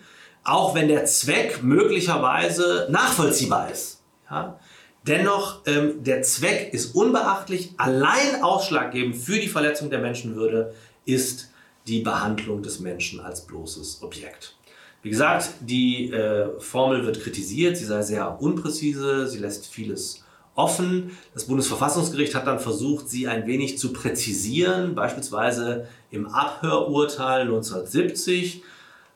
auch 0.47 0.75
wenn 0.75 0.89
der 0.89 1.05
Zweck 1.07 1.63
möglicherweise 1.63 2.87
nachvollziehbar 2.91 3.71
ist. 3.71 4.03
Ja? 4.31 4.59
Dennoch, 5.07 5.63
ähm, 5.67 6.03
der 6.03 6.23
Zweck 6.23 6.73
ist 6.73 6.95
unbeachtlich. 6.95 7.73
Allein 7.77 8.43
ausschlaggebend 8.43 9.17
für 9.17 9.39
die 9.39 9.49
Verletzung 9.49 9.91
der 9.91 10.01
Menschenwürde 10.01 10.75
ist 11.05 11.51
die 11.87 12.01
Behandlung 12.01 12.63
des 12.63 12.81
Menschen 12.81 13.21
als 13.21 13.47
bloßes 13.47 14.03
Objekt. 14.03 14.57
Wie 15.03 15.11
gesagt, 15.11 15.51
die 15.61 16.11
äh, 16.11 16.59
Formel 16.59 17.07
wird 17.07 17.21
kritisiert, 17.21 17.77
sie 17.77 17.85
sei 17.85 18.03
sehr 18.03 18.41
unpräzise, 18.41 19.29
sie 19.29 19.39
lässt 19.39 19.67
vieles 19.67 20.25
offen. 20.57 21.17
Das 21.35 21.45
Bundesverfassungsgericht 21.45 22.35
hat 22.35 22.47
dann 22.49 22.59
versucht, 22.59 23.09
sie 23.09 23.29
ein 23.29 23.47
wenig 23.47 23.79
zu 23.79 23.93
präzisieren, 23.93 24.97
beispielsweise 24.97 25.87
im 26.11 26.27
Abhörurteil 26.27 27.43
1970 27.43 28.57
äh, 28.57 28.61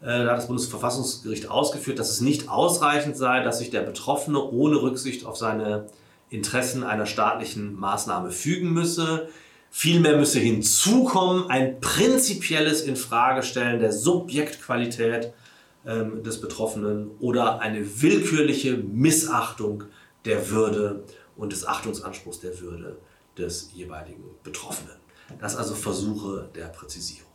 da 0.00 0.30
hat 0.30 0.38
das 0.38 0.46
Bundesverfassungsgericht 0.46 1.50
ausgeführt, 1.50 1.98
dass 1.98 2.10
es 2.10 2.20
nicht 2.20 2.48
ausreichend 2.48 3.16
sei, 3.16 3.42
dass 3.42 3.58
sich 3.58 3.70
der 3.70 3.82
Betroffene 3.82 4.42
ohne 4.42 4.80
Rücksicht 4.80 5.26
auf 5.26 5.36
seine 5.36 5.86
Interessen 6.30 6.84
einer 6.84 7.06
staatlichen 7.06 7.74
Maßnahme 7.78 8.30
fügen 8.30 8.72
müsse. 8.72 9.28
Vielmehr 9.70 10.16
müsse 10.16 10.38
hinzukommen 10.38 11.50
ein 11.50 11.80
prinzipielles 11.80 12.82
Infragestellen 12.82 13.80
der 13.80 13.92
Subjektqualität 13.92 15.32
ähm, 15.86 16.22
des 16.22 16.40
Betroffenen 16.40 17.10
oder 17.20 17.60
eine 17.60 18.02
willkürliche 18.02 18.76
Missachtung 18.76 19.84
der 20.24 20.50
Würde 20.50 21.04
und 21.36 21.52
des 21.52 21.66
Achtungsanspruchs 21.66 22.40
der 22.40 22.60
Würde 22.60 22.98
des 23.38 23.70
jeweiligen 23.74 24.24
Betroffenen. 24.42 24.96
Das 25.40 25.56
also 25.56 25.74
Versuche 25.74 26.48
der 26.54 26.66
Präzisierung. 26.66 27.29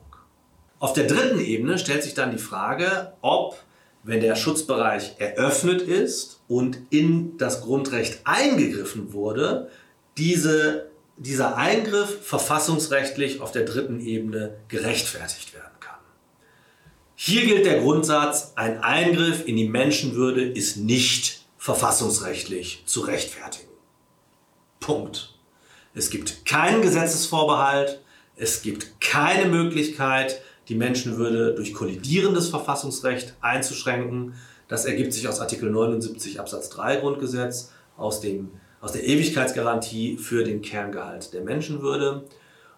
Auf 0.79 0.93
der 0.93 1.07
dritten 1.07 1.39
Ebene 1.39 1.77
stellt 1.77 2.03
sich 2.03 2.13
dann 2.13 2.31
die 2.31 2.37
Frage, 2.37 3.13
ob, 3.21 3.61
wenn 4.03 4.19
der 4.19 4.35
Schutzbereich 4.35 5.15
eröffnet 5.19 5.81
ist 5.81 6.41
und 6.47 6.77
in 6.89 7.37
das 7.37 7.61
Grundrecht 7.61 8.19
eingegriffen 8.25 9.13
wurde, 9.13 9.69
diese 10.17 10.89
dieser 11.17 11.55
Eingriff 11.57 12.25
verfassungsrechtlich 12.25 13.39
auf 13.39 13.51
der 13.51 13.63
dritten 13.63 13.99
Ebene 14.01 14.57
gerechtfertigt 14.67 15.53
werden 15.53 15.79
kann. 15.79 15.99
Hier 17.15 17.45
gilt 17.45 17.65
der 17.65 17.79
Grundsatz, 17.79 18.53
ein 18.55 18.83
Eingriff 18.83 19.47
in 19.47 19.55
die 19.55 19.69
Menschenwürde 19.69 20.43
ist 20.43 20.77
nicht 20.77 21.45
verfassungsrechtlich 21.57 22.83
zu 22.85 23.01
rechtfertigen. 23.01 23.71
Punkt. 24.79 25.33
Es 25.93 26.09
gibt 26.09 26.45
keinen 26.45 26.81
Gesetzesvorbehalt, 26.81 28.01
es 28.35 28.61
gibt 28.61 28.99
keine 28.99 29.45
Möglichkeit, 29.45 30.41
die 30.67 30.75
Menschenwürde 30.75 31.53
durch 31.53 31.73
kollidierendes 31.73 32.49
Verfassungsrecht 32.49 33.35
einzuschränken. 33.41 34.33
Das 34.67 34.85
ergibt 34.85 35.13
sich 35.13 35.27
aus 35.27 35.39
Artikel 35.39 35.69
79 35.69 36.39
Absatz 36.39 36.69
3 36.69 36.97
Grundgesetz, 36.97 37.71
aus, 37.97 38.19
dem, 38.19 38.51
aus 38.81 38.91
der 38.91 39.05
Ewigkeitsgarantie 39.05 40.17
für 40.17 40.43
den 40.43 40.61
Kerngehalt 40.61 41.33
der 41.33 41.41
Menschenwürde. 41.41 42.25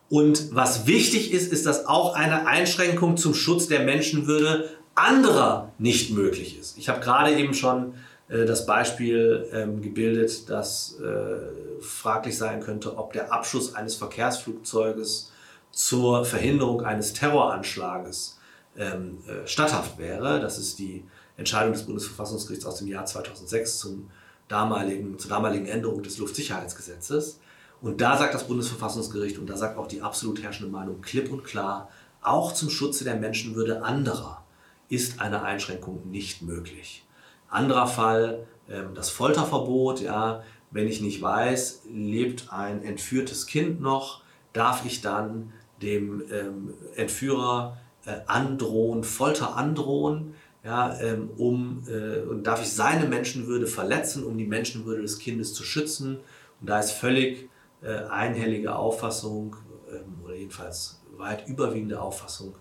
Und 0.10 0.56
was 0.56 0.88
wichtig 0.88 1.34
ist, 1.34 1.52
ist, 1.52 1.66
dass 1.66 1.86
auch 1.86 2.16
eine 2.16 2.48
Einschränkung 2.48 3.18
zum 3.18 3.34
Schutz 3.34 3.68
der 3.68 3.82
Menschenwürde 3.82 4.70
anderer 4.96 5.74
nicht 5.78 6.12
möglich 6.12 6.58
ist. 6.60 6.78
Ich 6.78 6.90
habe 6.90 7.00
gerade 7.02 7.36
eben 7.36 7.54
schon 7.54 7.94
äh, 8.30 8.46
das 8.46 8.66
Beispiel 8.66 9.48
ähm, 9.52 9.82
gebildet, 9.82 10.50
dass 10.50 11.00
äh, 11.00 11.82
fraglich 11.82 12.38
sein 12.38 12.62
könnte, 12.62 12.98
ob 12.98 13.14
der 13.14 13.32
Abschuss 13.32 13.76
eines 13.76 13.96
Verkehrsflugzeuges 13.96 15.32
zur 15.72 16.26
Verhinderung 16.26 16.82
eines 16.82 17.14
Terroranschlages 17.14 18.40
ähm, 18.78 19.20
äh, 19.28 19.48
statthaft 19.48 19.98
wäre. 19.98 20.40
Das 20.40 20.58
ist 20.58 20.80
die 20.80 21.04
Entscheidung 21.38 21.74
des 21.74 21.84
Bundesverfassungsgerichts 21.84 22.66
aus 22.66 22.78
dem 22.78 22.88
Jahr 22.88 23.06
2006 23.06 23.80
zum 23.80 24.10
damaligen, 24.48 25.20
zur 25.20 25.30
damaligen 25.30 25.66
Änderung 25.66 26.02
des 26.04 26.18
Luftsicherheitsgesetzes. 26.18 27.40
Und 27.82 28.02
da 28.02 28.18
sagt 28.18 28.34
das 28.34 28.48
Bundesverfassungsgericht 28.48 29.38
und 29.38 29.48
da 29.48 29.58
sagt 29.58 29.78
auch 29.78 29.88
die 29.88 30.02
absolut 30.02 30.42
herrschende 30.42 30.72
Meinung 30.72 31.02
klipp 31.02 31.32
und 31.32 31.44
klar, 31.44 31.90
auch 32.22 32.54
zum 32.54 32.70
Schutze 32.70 33.04
der 33.04 33.16
Menschenwürde 33.16 33.84
anderer 33.84 34.44
ist 34.90 35.22
eine 35.22 35.44
Einschränkung 35.44 36.10
nicht 36.10 36.42
möglich. 36.42 37.06
Anderer 37.50 37.88
Fall, 37.88 38.48
ähm, 38.70 38.96
das 38.96 39.10
Folterverbot, 39.10 40.02
ja, 40.02 40.44
wenn 40.72 40.88
ich 40.88 41.02
nicht 41.02 41.22
weiß, 41.22 41.84
lebt 41.92 42.52
ein 42.52 42.84
entführtes 42.84 43.46
Kind 43.46 43.80
noch, 43.80 44.22
darf 44.54 44.86
ich 44.86 45.02
dann 45.02 45.54
dem 45.82 46.24
ähm, 46.32 46.74
Entführer 46.96 47.78
äh, 48.06 48.20
androhen, 48.26 49.04
Folter 49.04 49.56
androhen, 49.56 50.34
ja, 50.64 51.00
ähm, 51.00 51.30
um, 51.38 51.84
äh, 51.88 52.20
und 52.22 52.46
darf 52.46 52.62
ich 52.62 52.72
seine 52.74 53.08
Menschenwürde 53.08 53.68
verletzen, 53.68 54.24
um 54.24 54.38
die 54.38 54.48
Menschenwürde 54.48 55.02
des 55.02 55.20
Kindes 55.20 55.54
zu 55.54 55.64
schützen. 55.64 56.18
Und 56.60 56.70
da 56.70 56.80
ist 56.80 56.92
völlig 56.92 57.50
äh, 57.82 57.94
einhellige 58.10 58.76
Auffassung, 58.76 59.56
ähm, 59.90 60.24
oder 60.24 60.36
jedenfalls 60.36 61.02
weit 61.16 61.48
überwiegende 61.48 62.02
Auffassung, 62.02 62.56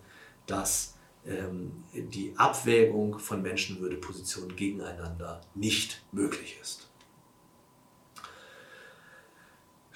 dass 0.47 0.95
ähm, 1.27 1.85
die 1.93 2.33
Abwägung 2.37 3.19
von 3.19 3.43
Menschenwürdepositionen 3.43 4.55
gegeneinander 4.55 5.41
nicht 5.55 6.03
möglich 6.13 6.59
ist. 6.61 6.86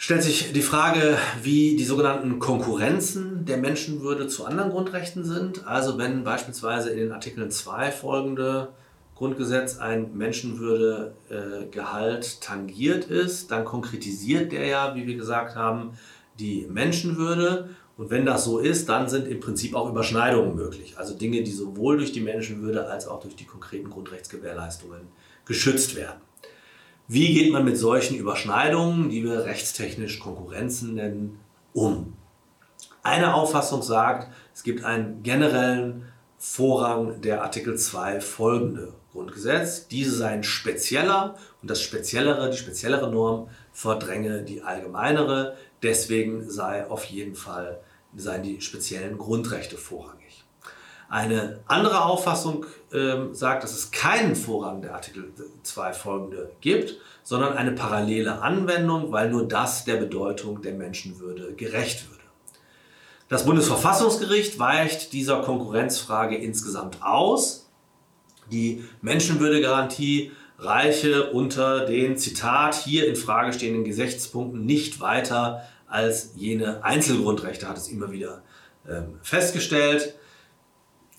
Stellt 0.00 0.22
sich 0.22 0.52
die 0.54 0.62
Frage, 0.62 1.18
wie 1.42 1.76
die 1.76 1.84
sogenannten 1.84 2.38
Konkurrenzen 2.38 3.44
der 3.44 3.58
Menschenwürde 3.58 4.28
zu 4.28 4.46
anderen 4.46 4.70
Grundrechten 4.70 5.24
sind. 5.24 5.66
Also 5.66 5.98
wenn 5.98 6.24
beispielsweise 6.24 6.88
in 6.88 7.00
den 7.00 7.12
Artikeln 7.12 7.50
2 7.50 7.92
folgende 7.92 8.68
Grundgesetz 9.14 9.76
ein 9.76 10.16
Menschenwürdegehalt 10.16 12.24
äh, 12.24 12.28
tangiert 12.40 13.04
ist, 13.04 13.50
dann 13.50 13.66
konkretisiert 13.66 14.52
der 14.52 14.64
ja, 14.64 14.94
wie 14.94 15.06
wir 15.06 15.16
gesagt 15.16 15.54
haben, 15.54 15.90
die 16.38 16.66
Menschenwürde. 16.70 17.68
Und 17.98 18.08
wenn 18.08 18.24
das 18.24 18.46
so 18.46 18.58
ist, 18.58 18.88
dann 18.88 19.06
sind 19.06 19.28
im 19.28 19.40
Prinzip 19.40 19.74
auch 19.74 19.90
Überschneidungen 19.90 20.56
möglich. 20.56 20.94
Also 20.96 21.14
Dinge, 21.14 21.42
die 21.42 21.52
sowohl 21.52 21.98
durch 21.98 22.12
die 22.12 22.22
Menschenwürde 22.22 22.88
als 22.88 23.06
auch 23.06 23.20
durch 23.20 23.36
die 23.36 23.44
konkreten 23.44 23.90
Grundrechtsgewährleistungen 23.90 25.02
geschützt 25.44 25.94
werden. 25.94 26.22
Wie 27.12 27.34
geht 27.34 27.52
man 27.52 27.64
mit 27.64 27.76
solchen 27.76 28.16
Überschneidungen, 28.16 29.10
die 29.10 29.24
wir 29.24 29.44
rechtstechnisch 29.44 30.20
Konkurrenzen 30.20 30.94
nennen, 30.94 31.40
um? 31.72 32.12
Eine 33.02 33.34
Auffassung 33.34 33.82
sagt, 33.82 34.32
es 34.54 34.62
gibt 34.62 34.84
einen 34.84 35.24
generellen 35.24 36.04
Vorrang 36.38 37.20
der 37.20 37.42
Artikel 37.42 37.76
2 37.76 38.20
folgende 38.20 38.92
Grundgesetz. 39.10 39.88
Diese 39.88 40.12
seien 40.12 40.44
spezieller 40.44 41.34
und 41.60 41.68
das 41.68 41.82
speziellere, 41.82 42.48
die 42.48 42.56
speziellere 42.56 43.10
Norm 43.10 43.48
verdränge 43.72 44.44
die 44.44 44.62
allgemeinere. 44.62 45.56
Deswegen 45.82 46.48
sei 46.48 46.86
auf 46.86 47.02
jeden 47.06 47.34
Fall 47.34 47.80
seien 48.14 48.44
die 48.44 48.60
speziellen 48.60 49.18
Grundrechte 49.18 49.76
vorrangig. 49.76 50.19
Eine 51.10 51.58
andere 51.66 52.04
Auffassung 52.04 52.66
ähm, 52.92 53.34
sagt, 53.34 53.64
dass 53.64 53.72
es 53.72 53.90
keinen 53.90 54.36
Vorrang 54.36 54.80
der 54.80 54.94
Artikel 54.94 55.32
2 55.64 55.92
folgende 55.92 56.52
gibt, 56.60 56.98
sondern 57.24 57.54
eine 57.54 57.72
parallele 57.72 58.40
Anwendung, 58.40 59.10
weil 59.10 59.28
nur 59.28 59.48
das 59.48 59.84
der 59.84 59.96
Bedeutung 59.96 60.62
der 60.62 60.74
Menschenwürde 60.74 61.54
gerecht 61.54 62.08
würde. 62.08 62.22
Das 63.28 63.44
Bundesverfassungsgericht 63.44 64.60
weicht 64.60 65.12
dieser 65.12 65.42
Konkurrenzfrage 65.42 66.36
insgesamt 66.36 67.02
aus. 67.02 67.68
Die 68.52 68.84
Menschenwürdegarantie 69.02 70.30
reiche 70.60 71.32
unter 71.32 71.86
den 71.86 72.18
Zitat 72.18 72.76
hier 72.76 73.08
in 73.08 73.16
Frage 73.16 73.52
stehenden 73.52 73.82
Gesichtspunkten 73.82 74.64
nicht 74.64 75.00
weiter 75.00 75.64
als 75.88 76.34
jene 76.36 76.84
Einzelgrundrechte, 76.84 77.68
hat 77.68 77.78
es 77.78 77.88
immer 77.88 78.12
wieder 78.12 78.42
ähm, 78.88 79.18
festgestellt. 79.22 80.14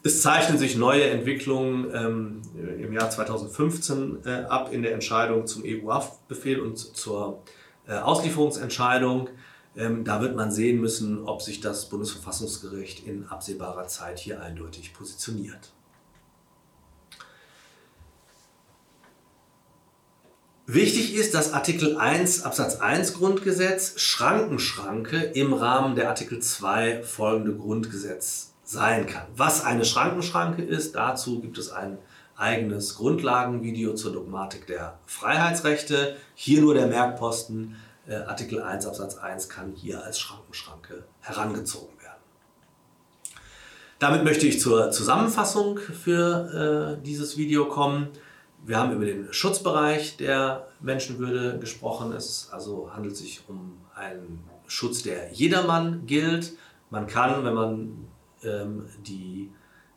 Es 0.03 0.21
zeichnen 0.23 0.57
sich 0.57 0.75
neue 0.75 1.03
Entwicklungen 1.03 1.91
ähm, 1.93 2.41
im 2.79 2.91
Jahr 2.91 3.11
2015 3.11 4.25
äh, 4.25 4.29
ab 4.45 4.73
in 4.73 4.81
der 4.81 4.93
Entscheidung 4.93 5.45
zum 5.45 5.63
EU-Haftbefehl 5.63 6.59
und 6.59 6.77
zur 6.77 7.43
äh, 7.87 7.93
Auslieferungsentscheidung. 7.93 9.29
Ähm, 9.77 10.03
da 10.03 10.19
wird 10.21 10.35
man 10.35 10.51
sehen 10.51 10.81
müssen, 10.81 11.23
ob 11.27 11.43
sich 11.43 11.61
das 11.61 11.87
Bundesverfassungsgericht 11.89 13.05
in 13.05 13.27
absehbarer 13.27 13.87
Zeit 13.87 14.17
hier 14.17 14.41
eindeutig 14.41 14.93
positioniert. 14.93 15.71
Wichtig 20.65 21.13
ist, 21.13 21.35
dass 21.35 21.53
Artikel 21.53 21.97
1 21.97 22.43
Absatz 22.43 22.77
1 22.77 23.13
Grundgesetz 23.13 23.99
Schrankenschranke 23.99 25.17
im 25.17 25.53
Rahmen 25.53 25.95
der 25.95 26.09
Artikel 26.09 26.39
2 26.39 27.03
folgende 27.03 27.55
Grundgesetz 27.55 28.50
sein 28.71 29.05
kann. 29.05 29.27
Was 29.35 29.65
eine 29.65 29.83
Schrankenschranke 29.83 30.63
ist, 30.63 30.95
dazu 30.95 31.41
gibt 31.41 31.57
es 31.57 31.71
ein 31.71 31.97
eigenes 32.37 32.95
Grundlagenvideo 32.95 33.93
zur 33.93 34.13
Dogmatik 34.13 34.65
der 34.65 34.97
Freiheitsrechte. 35.05 36.15
Hier 36.33 36.61
nur 36.61 36.73
der 36.73 36.87
Merkposten, 36.87 37.75
äh, 38.07 38.15
Artikel 38.15 38.61
1 38.61 38.87
Absatz 38.87 39.17
1 39.17 39.49
kann 39.49 39.73
hier 39.75 40.03
als 40.03 40.19
Schrankenschranke 40.19 41.03
herangezogen 41.19 41.99
werden. 42.01 42.21
Damit 43.99 44.23
möchte 44.23 44.47
ich 44.47 44.59
zur 44.59 44.89
Zusammenfassung 44.91 45.77
für 45.77 46.97
äh, 46.97 47.05
dieses 47.05 47.37
Video 47.37 47.65
kommen. 47.65 48.07
Wir 48.65 48.77
haben 48.77 48.93
über 48.93 49.05
den 49.05 49.31
Schutzbereich 49.33 50.17
der 50.17 50.67
Menschenwürde 50.79 51.59
gesprochen. 51.59 52.13
Es 52.13 52.49
also 52.51 52.91
handelt 52.93 53.17
sich 53.17 53.43
um 53.47 53.81
einen 53.93 54.43
Schutz, 54.65 55.03
der 55.03 55.33
jedermann 55.33 56.05
gilt. 56.05 56.53
Man 56.89 57.05
kann, 57.07 57.43
wenn 57.43 57.53
man 57.53 58.10
die 58.43 59.49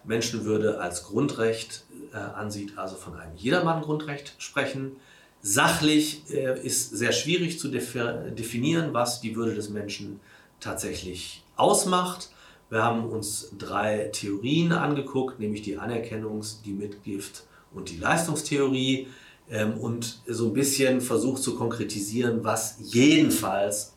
Menschenwürde 0.04 0.80
als 0.80 1.04
Grundrecht 1.04 1.84
äh, 2.12 2.16
ansieht, 2.16 2.78
also 2.78 2.96
von 2.96 3.14
einem 3.16 3.36
Jedermann-Grundrecht 3.36 4.34
sprechen. 4.38 4.96
Sachlich 5.40 6.22
äh, 6.30 6.60
ist 6.60 6.96
sehr 6.96 7.12
schwierig 7.12 7.58
zu 7.58 7.68
definieren, 7.68 8.92
was 8.92 9.20
die 9.20 9.36
Würde 9.36 9.54
des 9.54 9.70
Menschen 9.70 10.20
tatsächlich 10.60 11.42
ausmacht. 11.56 12.30
Wir 12.70 12.82
haben 12.82 13.06
uns 13.06 13.50
drei 13.58 14.10
Theorien 14.12 14.72
angeguckt, 14.72 15.38
nämlich 15.38 15.62
die 15.62 15.78
Anerkennungs-, 15.78 16.62
die 16.64 16.72
Mitgift- 16.72 17.44
und 17.72 17.90
die 17.90 17.98
Leistungstheorie 17.98 19.08
ähm, 19.50 19.78
und 19.78 20.20
so 20.26 20.48
ein 20.48 20.54
bisschen 20.54 21.00
versucht 21.00 21.42
zu 21.42 21.56
konkretisieren, 21.56 22.42
was 22.42 22.76
jedenfalls 22.80 23.93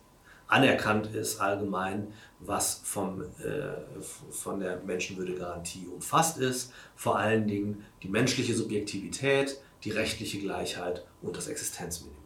anerkannt 0.48 1.14
ist 1.14 1.40
allgemein 1.40 2.14
was 2.40 2.82
vom, 2.84 3.22
äh, 3.22 4.02
von 4.32 4.60
der 4.60 4.82
Menschenwürdegarantie 4.84 5.88
umfasst 5.88 6.38
ist. 6.38 6.72
Vor 6.96 7.18
allen 7.18 7.48
Dingen 7.48 7.84
die 8.04 8.10
menschliche 8.10 8.54
Subjektivität, 8.54 9.60
die 9.84 9.92
rechtliche 9.92 10.40
Gleichheit 10.40 11.06
und 11.22 11.36
das 11.38 11.48
Existenzminimum. 11.48 12.18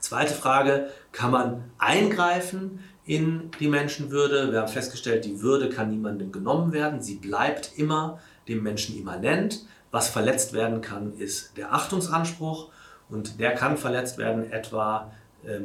Zweite 0.00 0.34
Frage, 0.34 0.90
kann 1.12 1.30
man 1.30 1.70
eingreifen 1.78 2.80
in 3.06 3.50
die 3.58 3.68
Menschenwürde? 3.68 4.52
Wir 4.52 4.60
haben 4.60 4.68
festgestellt, 4.68 5.24
die 5.24 5.40
Würde 5.40 5.70
kann 5.70 5.90
niemandem 5.90 6.30
genommen 6.30 6.72
werden, 6.72 7.00
sie 7.00 7.16
bleibt 7.16 7.72
immer 7.76 8.20
dem 8.46 8.62
Menschen 8.62 8.98
immanent. 8.98 9.64
Was 9.90 10.08
verletzt 10.08 10.52
werden 10.52 10.80
kann, 10.80 11.16
ist 11.16 11.56
der 11.56 11.72
Achtungsanspruch 11.72 12.70
und 13.08 13.40
der 13.40 13.54
kann 13.54 13.76
verletzt 13.76 14.18
werden 14.18 14.50
etwa 14.50 15.12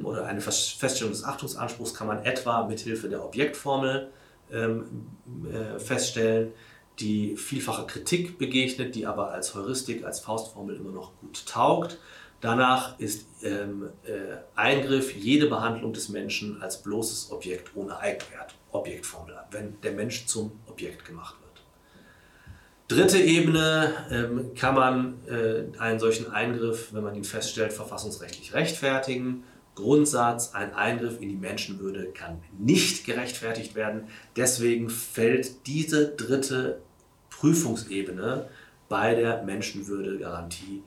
oder 0.04 0.26
eine 0.26 0.42
Feststellung 0.42 1.12
des 1.12 1.24
Achtungsanspruchs 1.24 1.94
kann 1.94 2.08
man 2.08 2.26
etwa 2.26 2.68
mit 2.68 2.80
Hilfe 2.80 3.10
der 3.10 3.24
Objektformel 3.24 4.10
ähm, 4.52 5.08
äh, 5.52 5.80
feststellen, 5.80 6.54
die 7.00 7.38
vielfacher 7.38 7.86
Kritik 7.88 8.38
begegnet, 8.38 8.96
die 8.96 9.06
aber 9.06 9.32
als 9.32 9.56
Heuristik, 9.56 10.04
als 10.04 10.20
Faustformel 10.20 10.76
immer 10.76 10.92
noch 10.92 11.12
gut 11.22 11.46
taugt. 11.46 11.98
Danach 12.42 12.98
ist 13.00 13.28
ähm, 13.44 13.90
äh, 14.04 14.38
Eingriff 14.56 15.14
jede 15.16 15.48
Behandlung 15.48 15.94
des 15.94 16.10
Menschen 16.10 16.62
als 16.62 16.82
bloßes 16.82 17.32
Objekt 17.32 17.72
ohne 17.76 17.98
Eigenwert. 18.00 18.56
Objektformel, 18.72 19.36
wenn 19.52 19.80
der 19.82 19.94
Mensch 19.94 20.26
zum 20.26 20.52
Objekt 20.68 21.06
gemacht 21.06 21.36
wird. 21.42 21.50
Dritte 22.88 23.20
Ebene 23.20 23.94
ähm, 24.12 24.54
kann 24.56 24.76
man 24.76 25.14
äh, 25.28 25.78
einen 25.80 26.00
solchen 26.00 26.32
Eingriff, 26.32 26.94
wenn 26.94 27.04
man 27.04 27.16
ihn 27.16 27.24
feststellt, 27.24 27.74
verfassungsrechtlich 27.74 28.54
rechtfertigen. 28.54 29.44
Grundsatz, 29.80 30.54
ein 30.54 30.74
Eingriff 30.74 31.22
in 31.22 31.30
die 31.30 31.36
Menschenwürde 31.36 32.12
kann 32.14 32.42
nicht 32.58 33.06
gerechtfertigt 33.06 33.76
werden. 33.76 34.04
Deswegen 34.36 34.90
fällt 34.90 35.68
diese 35.68 36.10
dritte 36.10 36.82
Prüfungsebene 37.30 38.50
bei 38.90 39.16
der 39.16 39.44
Menschenwürdegarantie 39.44 40.84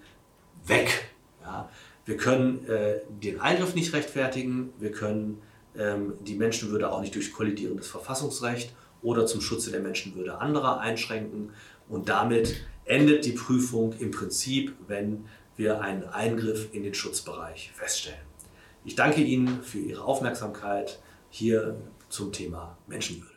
weg. 0.66 1.08
Ja, 1.42 1.68
wir 2.04 2.16
können 2.16 2.66
äh, 2.68 3.00
den 3.08 3.40
Eingriff 3.40 3.74
nicht 3.74 3.92
rechtfertigen, 3.92 4.72
wir 4.78 4.92
können 4.92 5.40
ähm, 5.76 6.14
die 6.20 6.34
Menschenwürde 6.34 6.90
auch 6.90 7.00
nicht 7.00 7.14
durch 7.14 7.32
kollidierendes 7.32 7.88
Verfassungsrecht 7.88 8.74
oder 9.02 9.26
zum 9.26 9.40
Schutze 9.40 9.70
der 9.70 9.80
Menschenwürde 9.80 10.38
anderer 10.38 10.80
einschränken. 10.80 11.50
Und 11.88 12.08
damit 12.08 12.56
endet 12.84 13.24
die 13.24 13.32
Prüfung 13.32 13.94
im 13.98 14.10
Prinzip, 14.10 14.74
wenn 14.86 15.24
wir 15.56 15.80
einen 15.80 16.04
Eingriff 16.04 16.68
in 16.72 16.82
den 16.82 16.94
Schutzbereich 16.94 17.70
feststellen. 17.74 18.31
Ich 18.84 18.96
danke 18.96 19.20
Ihnen 19.22 19.62
für 19.62 19.78
Ihre 19.78 20.04
Aufmerksamkeit 20.04 21.00
hier 21.30 21.76
zum 22.08 22.32
Thema 22.32 22.76
Menschenwürde. 22.88 23.31